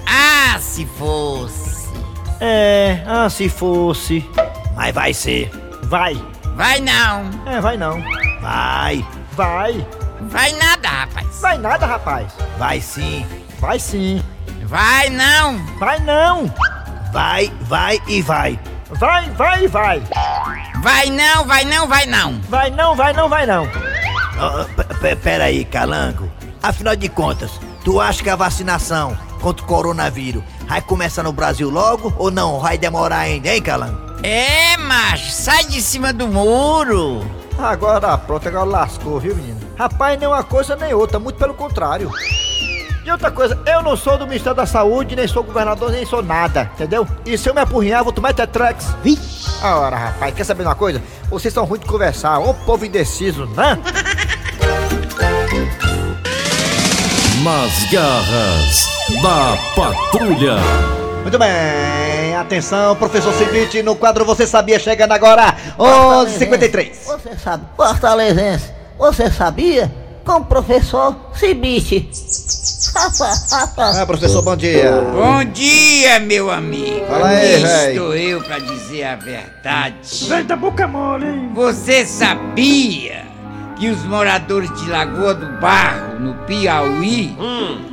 Ah, 0.06 0.58
se 0.60 0.86
fosse. 0.86 1.73
É, 2.40 3.02
ah, 3.06 3.28
se 3.28 3.48
fosse. 3.48 4.28
Mas 4.74 4.94
vai 4.94 5.14
ser. 5.14 5.50
Vai. 5.84 6.20
Vai 6.56 6.80
não. 6.80 7.30
É, 7.46 7.60
vai 7.60 7.76
não. 7.76 8.02
Vai. 8.40 9.06
Vai. 9.32 9.86
Vai 10.20 10.52
nada, 10.52 10.88
rapaz. 10.88 11.40
Vai 11.40 11.58
nada, 11.58 11.86
rapaz. 11.86 12.32
Vai 12.58 12.80
sim. 12.80 13.26
Vai 13.58 13.78
sim. 13.78 14.22
Vai 14.64 15.10
não. 15.10 15.58
Vai 15.78 15.98
não. 16.00 16.52
Vai, 17.12 17.52
vai 17.62 18.00
e 18.08 18.22
vai. 18.22 18.58
Vai, 18.90 19.30
vai 19.30 19.64
e 19.64 19.66
vai. 19.68 20.02
Vai 20.82 21.10
não, 21.10 21.44
vai 21.46 21.64
não, 21.64 21.86
vai 21.86 22.06
não. 22.06 22.40
Vai 22.48 22.70
não, 22.70 22.94
vai 22.94 23.12
não, 23.12 23.28
vai 23.28 23.46
não. 23.46 23.68
Oh, 24.36 25.16
pera 25.22 25.44
aí, 25.44 25.64
Calango. 25.64 26.30
Afinal 26.62 26.96
de 26.96 27.08
contas, 27.08 27.60
tu 27.84 28.00
acha 28.00 28.22
que 28.22 28.30
a 28.30 28.36
vacinação 28.36 29.16
contra 29.44 29.62
o 29.62 29.68
coronavírus 29.68 30.42
vai 30.66 30.80
começar 30.80 31.22
no 31.22 31.30
Brasil 31.30 31.68
logo 31.68 32.14
ou 32.16 32.30
não? 32.30 32.58
Vai 32.60 32.78
demorar 32.78 33.18
ainda, 33.18 33.50
hein, 33.50 33.60
Calango? 33.60 34.00
É, 34.22 34.74
macho, 34.78 35.30
sai 35.30 35.66
de 35.66 35.82
cima 35.82 36.14
do 36.14 36.26
muro. 36.26 37.22
Agora 37.58 38.16
pronto, 38.16 38.48
agora 38.48 38.64
lascou, 38.64 39.20
viu, 39.20 39.36
menino? 39.36 39.60
Rapaz, 39.76 40.18
nem 40.18 40.26
uma 40.26 40.42
coisa 40.42 40.74
nem 40.76 40.94
outra, 40.94 41.18
muito 41.18 41.36
pelo 41.36 41.52
contrário. 41.52 42.10
E 43.04 43.10
outra 43.10 43.30
coisa, 43.30 43.60
eu 43.66 43.82
não 43.82 43.98
sou 43.98 44.16
do 44.16 44.26
Ministério 44.26 44.56
da 44.56 44.64
Saúde, 44.64 45.14
nem 45.14 45.28
sou 45.28 45.44
governador, 45.44 45.92
nem 45.92 46.06
sou 46.06 46.22
nada, 46.22 46.70
entendeu? 46.72 47.06
E 47.26 47.36
se 47.36 47.46
eu 47.46 47.54
me 47.54 47.60
apurrinhar, 47.60 48.02
vou 48.02 48.14
tomar 48.14 48.32
Tetrex. 48.32 48.96
Vixe! 49.02 49.44
Ora, 49.62 49.94
rapaz, 49.94 50.34
quer 50.34 50.44
saber 50.44 50.62
uma 50.62 50.74
coisa? 50.74 51.02
Vocês 51.28 51.52
são 51.52 51.66
ruins 51.66 51.80
de 51.82 51.86
conversar, 51.86 52.38
ô 52.38 52.54
povo 52.54 52.86
indeciso, 52.86 53.44
né? 53.44 53.78
Nas 57.44 57.92
garras 57.92 58.93
da 59.22 59.58
patrulha. 59.76 60.56
Muito 61.22 61.38
bem, 61.38 62.34
atenção, 62.36 62.96
professor 62.96 63.32
Cibite, 63.34 63.82
no 63.82 63.94
quadro 63.96 64.24
Você 64.24 64.46
Sabia, 64.46 64.78
chegando 64.78 65.12
agora, 65.12 65.54
11h53. 65.78 66.90
Você 67.04 67.36
sabe, 67.36 67.64
Fortalezense, 67.76 68.70
você 68.98 69.30
sabia? 69.30 69.92
Com 70.24 70.36
o 70.36 70.44
professor 70.44 71.14
Cibite. 71.34 72.10
ah, 73.76 74.06
professor, 74.06 74.40
bom 74.40 74.56
dia. 74.56 74.90
Bom 75.12 75.44
dia, 75.44 76.18
meu 76.20 76.50
amigo. 76.50 77.06
Fala 77.06 77.28
aí, 77.28 77.62
estou 77.90 78.14
eu 78.16 78.42
pra 78.42 78.58
dizer 78.58 79.04
a 79.04 79.16
verdade. 79.16 79.96
Vem 80.28 80.44
da 80.44 80.56
boca 80.56 80.86
mole, 80.86 81.26
hein? 81.26 81.50
Você 81.54 82.06
sabia 82.06 83.33
que 83.78 83.88
os 83.90 84.02
moradores 84.04 84.70
de 84.80 84.88
Lagoa 84.88 85.34
do 85.34 85.60
Barro, 85.60 86.20
no 86.20 86.34
Piauí, 86.46 87.36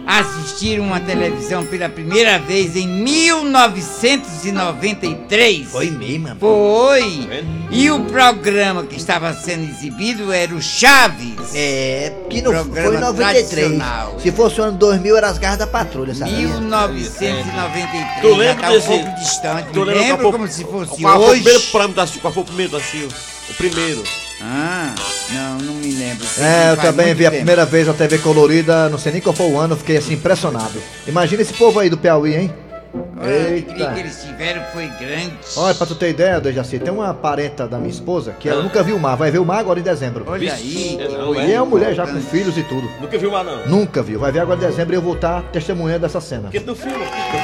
assistiram 0.05 0.83
uma 0.85 0.99
televisão 0.99 1.65
pela 1.65 1.89
primeira 1.89 2.37
vez 2.37 2.75
em 2.75 2.87
1993? 2.87 5.67
Foi 5.71 5.89
mesmo. 5.89 6.35
Foi. 6.39 7.27
E 7.71 7.89
o 7.89 8.01
programa 8.05 8.83
que 8.83 8.95
estava 8.97 9.33
sendo 9.33 9.63
exibido 9.69 10.31
era 10.31 10.53
o 10.53 10.61
Chaves. 10.61 11.55
É, 11.55 12.13
que 12.29 12.41
não 12.41 12.51
foi 12.53 12.63
Programa 12.63 12.97
em 12.97 13.01
93. 13.01 13.49
tradicional. 13.49 14.19
Se 14.19 14.31
fosse 14.31 14.61
o 14.61 14.63
ano 14.65 14.77
2000, 14.77 15.17
era 15.17 15.29
as 15.29 15.37
garras 15.37 15.59
da 15.59 15.67
patrulha, 15.67 16.13
sabe? 16.13 16.31
1993. 16.31 18.21
Tu 18.21 18.27
lembra 18.35 18.45
já 18.45 18.55
tá 18.55 18.69
desse- 18.69 18.89
um 18.89 19.03
pouco 19.03 19.19
distante. 19.19 19.67
Tu 19.73 19.83
lembra 19.83 20.01
lembro 20.01 20.17
qual 20.21 20.31
como 20.33 20.47
se 20.47 20.63
fosse 20.63 21.01
qual 21.01 21.17
foi 21.17 21.25
o 21.25 21.29
hoje. 21.31 21.41
primeiro 21.41 21.61
programa 21.71 21.93
da 21.95 22.05
Silva? 22.07 22.21
Qual 22.21 22.33
foi 22.33 22.43
o 22.43 22.45
primeiro 22.45 22.71
da 22.71 22.79
Silva? 22.81 23.15
O 23.49 23.53
primeiro. 23.55 24.03
Ah, 24.43 24.93
não, 25.33 25.57
não 25.59 25.73
me 25.75 25.91
lembro. 25.93 26.25
É, 26.39 26.71
eu 26.71 26.77
também 26.77 27.13
vi 27.13 27.25
a 27.25 27.29
tempo. 27.29 27.37
primeira 27.41 27.65
vez 27.65 27.87
a 27.89 27.93
TV 27.93 28.17
colorida, 28.19 28.89
não 28.89 28.97
sei 28.97 29.11
nem 29.13 29.21
qual 29.21 29.33
foi 29.35 29.47
o 29.47 29.57
ano, 29.57 29.75
fiquei 29.75 29.97
assim 29.97 30.13
impressionado. 30.13 30.81
Imagina 31.07 31.41
esse 31.41 31.53
povo 31.53 31.79
aí 31.79 31.89
do 31.89 31.97
Piauí, 31.97 32.35
hein? 32.35 32.53
A 33.21 33.23
alegria 33.23 33.53
Eita. 33.55 33.93
que 33.93 33.99
eles 34.01 34.21
tiveram 34.21 34.61
foi 34.73 34.85
grande. 34.99 35.31
Olha, 35.55 35.73
pra 35.73 35.87
tu 35.87 35.95
ter 35.95 36.09
ideia, 36.09 36.41
Dejaci, 36.41 36.77
tem 36.77 36.91
uma 36.91 37.13
parenta 37.13 37.65
da 37.65 37.77
minha 37.77 37.89
esposa 37.89 38.33
que 38.37 38.49
ela 38.49 38.61
nunca 38.61 38.83
viu 38.83 38.97
o 38.97 38.99
mar, 38.99 39.15
vai 39.15 39.31
ver 39.31 39.39
o 39.39 39.45
mar 39.45 39.59
agora 39.59 39.79
em 39.79 39.83
dezembro. 39.83 40.25
Olha 40.27 40.53
aí, 40.53 40.97
que 40.99 41.07
não, 41.07 41.33
E 41.35 41.53
é 41.53 41.61
uma 41.61 41.67
mulher 41.69 41.93
já 41.93 42.05
com 42.05 42.19
filhos 42.19 42.57
e 42.57 42.63
tudo. 42.63 42.89
Nunca 42.99 43.17
viu 43.17 43.31
mais 43.31 43.45
não. 43.45 43.65
Nunca 43.67 44.03
viu, 44.03 44.19
vai 44.19 44.31
ver 44.31 44.39
agora 44.41 44.57
em 44.59 44.67
dezembro 44.67 44.93
e 44.93 44.97
eu 44.97 45.01
vou 45.01 45.13
estar 45.13 45.41
testemunhando 45.53 46.01
dessa 46.01 46.19
cena. 46.19 46.43
Porque 46.43 46.59
do 46.59 46.75
filme. 46.75 46.97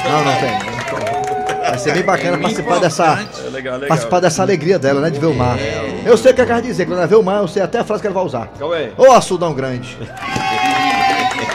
Não, 0.04 0.24
não 0.24 0.34
tem. 0.38 0.52
não 0.52 0.60
tem. 0.60 1.68
Vai 1.68 1.78
ser 1.78 1.92
bem 1.92 2.02
bacana 2.02 2.36
É 2.36 2.40
participar 2.40 2.78
dessa, 2.80 3.04
É 3.46 3.50
legal, 3.50 3.74
legal. 3.74 3.88
participar 3.88 4.20
dessa 4.20 4.42
alegria 4.42 4.78
dela, 4.78 5.00
né, 5.00 5.10
de 5.10 5.18
ver 5.20 5.26
o 5.26 5.34
mar. 5.34 5.56
Eu 6.04 6.16
sei 6.16 6.32
o 6.32 6.34
que 6.34 6.40
ela 6.40 6.54
quer 6.54 6.62
dizer, 6.62 6.86
quando 6.86 6.98
ela 6.98 7.06
vê 7.06 7.16
o 7.16 7.22
mar, 7.22 7.38
eu 7.38 7.48
sei 7.48 7.62
até 7.62 7.78
a 7.78 7.84
frase 7.84 8.00
que 8.00 8.06
ela 8.06 8.14
vai 8.14 8.24
usar. 8.24 8.50
Qual 8.58 8.74
é? 8.74 8.92
Ô, 8.96 9.12
açudão 9.12 9.52
grande. 9.52 9.96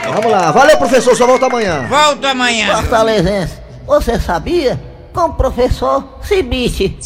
Vamos 0.06 0.32
lá, 0.32 0.52
valeu 0.52 0.78
professor, 0.78 1.16
só 1.16 1.26
volta 1.26 1.48
amanhã. 1.48 1.88
Volto 1.88 2.26
amanhã. 2.26 2.76
Fortalezense, 2.76 3.54
você 3.86 4.20
sabia? 4.20 4.80
Com 5.14 5.22
o 5.22 5.34
professor 5.34 6.04
Cibite. 6.22 6.98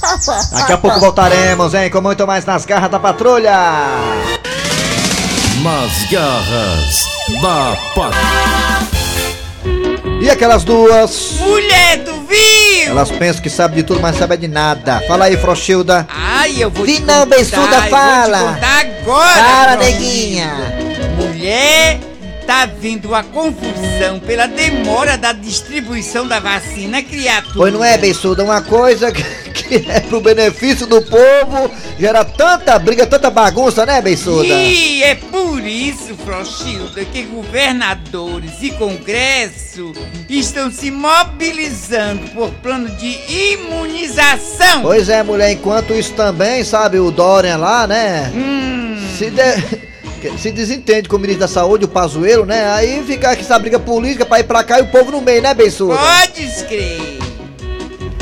Daqui 0.52 0.72
a 0.72 0.78
pouco 0.78 0.98
voltaremos, 1.00 1.74
hein, 1.74 1.90
com 1.90 2.00
muito 2.00 2.26
mais 2.26 2.44
nas 2.44 2.64
garras 2.64 2.90
da 2.90 2.98
patrulha. 2.98 3.52
Nas 5.62 6.10
garras 6.10 7.06
da 7.42 7.76
patrulha. 7.94 8.92
E 10.22 10.30
aquelas 10.30 10.62
duas? 10.62 11.32
Mulher 11.40 11.96
do 12.04 12.21
viu! 12.32 12.90
Elas 12.90 13.10
pensam 13.10 13.42
que 13.42 13.50
sabem 13.50 13.76
de 13.76 13.82
tudo, 13.82 14.00
mas 14.00 14.16
sabem 14.16 14.38
de 14.38 14.48
nada. 14.48 15.00
Fala 15.06 15.26
aí, 15.26 15.36
Frochilda. 15.36 16.06
Ai, 16.10 16.62
eu 16.62 16.70
vou 16.70 16.86
te 16.86 17.00
não, 17.00 17.20
contar, 17.20 17.26
beiçuda, 17.26 17.76
eu 17.76 17.90
fala. 17.90 18.38
Vou 18.38 18.48
te 18.48 18.54
contar 18.54 18.80
agora. 18.80 19.44
Fala, 19.44 19.72
Frotinha. 19.72 20.56
neguinha. 20.56 20.72
Mulher, 21.16 22.00
tá 22.52 22.66
vindo 22.66 23.14
a 23.14 23.22
confusão 23.22 24.20
pela 24.20 24.46
demora 24.46 25.16
da 25.16 25.32
distribuição 25.32 26.28
da 26.28 26.38
vacina, 26.38 27.02
criatura. 27.02 27.54
Pois 27.56 27.72
não 27.72 27.82
é, 27.82 27.96
Beiçuda, 27.96 28.44
uma 28.44 28.60
coisa 28.60 29.10
que, 29.10 29.22
que 29.52 29.90
é 29.90 30.00
pro 30.00 30.20
benefício 30.20 30.86
do 30.86 31.00
povo, 31.00 31.70
gera 31.98 32.22
tanta 32.26 32.78
briga, 32.78 33.06
tanta 33.06 33.30
bagunça, 33.30 33.86
né, 33.86 34.02
Beiçuda? 34.02 34.44
E 34.44 35.02
é 35.02 35.14
por 35.14 35.66
isso, 35.66 36.14
Frochilda, 36.26 37.02
que 37.06 37.22
governadores 37.22 38.52
e 38.60 38.70
Congresso 38.72 39.94
estão 40.28 40.70
se 40.70 40.90
mobilizando 40.90 42.28
por 42.32 42.50
plano 42.62 42.90
de 42.96 43.18
imunização. 43.54 44.82
Pois 44.82 45.08
é, 45.08 45.22
mulher, 45.22 45.52
enquanto 45.52 45.94
isso 45.94 46.12
também, 46.12 46.62
sabe, 46.64 46.98
o 46.98 47.10
Dorian 47.10 47.56
lá, 47.56 47.86
né? 47.86 48.30
Hum. 48.34 48.98
Se, 49.16 49.30
de- 49.30 49.91
se 50.38 50.50
desentende 50.50 51.08
com 51.08 51.16
o 51.16 51.18
ministro 51.18 51.40
da 51.40 51.48
saúde, 51.48 51.84
o 51.84 51.88
Pazuello, 51.88 52.46
né? 52.46 52.70
Aí 52.72 53.02
fica 53.04 53.32
essa 53.32 53.58
briga 53.58 53.78
política 53.78 54.24
pra 54.24 54.40
ir 54.40 54.44
pra 54.44 54.62
cá 54.62 54.78
e 54.78 54.82
o 54.82 54.88
povo 54.88 55.10
no 55.10 55.20
meio, 55.20 55.42
né, 55.42 55.52
Beiçuda? 55.54 55.96
Pode 55.96 56.64
crer. 56.66 57.18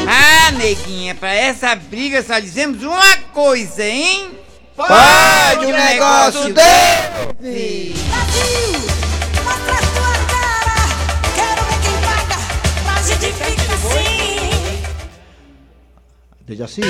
Ah, 0.07 0.51
neguinha, 0.53 1.15
pra 1.15 1.33
essa 1.33 1.75
briga 1.75 2.23
só 2.23 2.39
dizemos 2.39 2.83
uma 2.83 3.17
coisa, 3.33 3.85
hein? 3.85 4.31
Pode 4.77 5.67
um 5.67 5.73
negócio 5.73 6.55
desse! 6.55 7.95
Dejaci, 16.47 16.81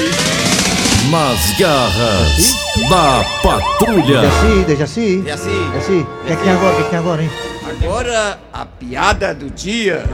Nas 1.09 1.59
garras 1.59 2.55
da 2.89 3.25
patrulha. 3.43 4.21
Dejaci, 4.21 4.65
Dejaci. 4.67 5.25
Assim, 5.31 5.71
Dejaci, 5.71 5.93
o 5.93 6.25
que 6.27 6.33
é 6.33 6.37
que 6.37 6.43
tem 6.43 6.53
agora, 6.53 6.73
o 6.73 6.77
que 6.77 6.81
é 6.81 6.85
que 6.85 6.91
tem 6.91 6.99
agora, 6.99 7.23
hein? 7.23 7.31
agora 7.65 8.39
a 8.53 8.67
piada 8.67 9.35
do 9.35 9.51
dia. 9.51 10.05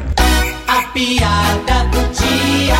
A 0.68 0.83
piada 0.92 1.85
do 1.90 1.99
dia. 2.12 2.77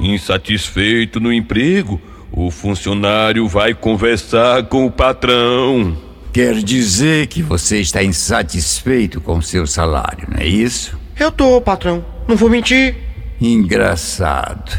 Insatisfeito 0.00 1.20
no 1.20 1.32
emprego, 1.32 2.00
o 2.32 2.50
funcionário 2.50 3.46
vai 3.46 3.72
conversar 3.72 4.64
com 4.64 4.84
o 4.86 4.90
patrão. 4.90 5.96
Quer 6.32 6.56
dizer 6.56 7.28
que 7.28 7.40
você 7.40 7.80
está 7.80 8.02
insatisfeito 8.02 9.20
com 9.20 9.40
seu 9.40 9.66
salário, 9.66 10.26
não 10.28 10.40
é 10.40 10.46
isso? 10.46 10.98
Eu 11.18 11.30
tô, 11.30 11.60
patrão. 11.60 12.04
Não 12.26 12.36
vou 12.36 12.50
mentir. 12.50 12.96
Engraçado. 13.40 14.76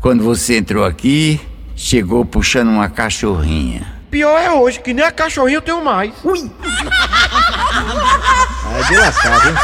Quando 0.00 0.22
você 0.22 0.58
entrou 0.58 0.84
aqui, 0.84 1.40
chegou 1.76 2.24
puxando 2.24 2.68
uma 2.68 2.88
cachorrinha. 2.88 3.94
Pior 4.10 4.38
é 4.40 4.50
hoje, 4.50 4.80
que 4.80 4.94
nem 4.94 5.04
a 5.04 5.12
cachorrinha 5.12 5.58
eu 5.58 5.62
tenho 5.62 5.84
mais. 5.84 6.12
Ui! 6.24 6.50
É 8.78 8.82
de 8.82 8.96
lascar, 8.96 9.38
viu? 9.40 9.54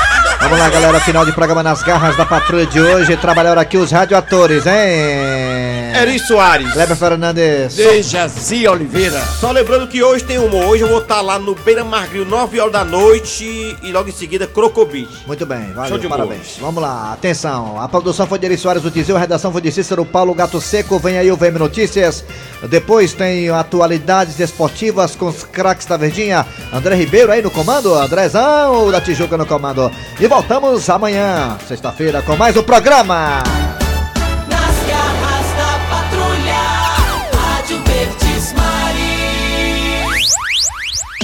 Vamos 0.43 0.59
lá, 0.59 0.69
galera, 0.69 1.01
final 1.01 1.25
de 1.25 1.33
programa 1.33 1.63
nas 1.63 1.83
garras 1.83 2.17
da 2.17 2.27
patrulha 2.27 2.67
de 2.67 2.81
hoje. 2.81 3.17
Trabalharam 3.17 3.61
aqui 3.61 3.79
os 3.79 3.91
radioatores, 3.93 4.67
hein? 4.67 5.93
Eri 5.95 6.19
Soares. 6.19 6.73
Kleber 6.73 6.97
Fernandes. 6.97 7.75
Dejaci 7.77 8.67
Oliveira. 8.67 9.21
Só 9.41 9.53
lembrando 9.53 9.87
que 9.87 10.03
hoje 10.03 10.25
tem 10.25 10.39
humor. 10.39 10.65
Hoje 10.67 10.83
eu 10.83 10.89
vou 10.89 10.99
estar 10.99 11.21
lá 11.21 11.39
no 11.39 11.55
Beira 11.55 11.85
Margril, 11.85 12.25
9 12.25 12.59
horas 12.61 12.73
da 12.73 12.85
noite. 12.85 13.77
E 13.83 13.93
logo 13.93 14.09
em 14.09 14.13
seguida, 14.13 14.47
Crocobit. 14.47 15.09
Muito 15.27 15.47
bem, 15.47 15.73
valeu, 15.73 15.91
Show 15.91 15.99
de 15.99 16.07
humor. 16.07 16.19
parabéns. 16.19 16.57
Vamos 16.61 16.83
lá, 16.83 17.13
atenção. 17.13 17.81
A 17.81 17.89
produção 17.89 18.27
foi 18.27 18.39
de 18.39 18.47
Eri 18.47 18.59
Soares 18.59 18.83
do 18.83 18.91
Tizil, 18.91 19.17
a 19.17 19.21
redação 19.21 19.53
foi 19.53 19.61
de 19.61 19.71
Cícero 19.71 20.05
Paulo 20.05 20.35
Gato 20.35 20.61
Seco. 20.61 20.99
Vem 20.99 21.19
aí 21.19 21.31
o 21.31 21.37
VM 21.37 21.59
Notícias. 21.59 22.25
Depois 22.69 23.13
tem 23.13 23.49
atualidades 23.51 24.39
esportivas 24.41 25.15
com 25.15 25.27
os 25.29 25.45
craques 25.45 25.87
da 25.87 25.97
Verdinha. 25.97 26.45
André 26.73 26.95
Ribeiro 26.97 27.31
aí 27.31 27.41
no 27.43 27.51
comando, 27.51 27.95
Andrezão 27.95 28.91
da 28.91 29.01
Tijuca 29.01 29.37
no 29.37 29.47
comando. 29.47 29.91
E 30.19 30.27
voltamos 30.33 30.89
amanhã, 30.89 31.59
sexta-feira, 31.69 32.23
com 32.23 32.35
mais 32.37 32.57
um 32.57 32.63
programa. 32.63 33.43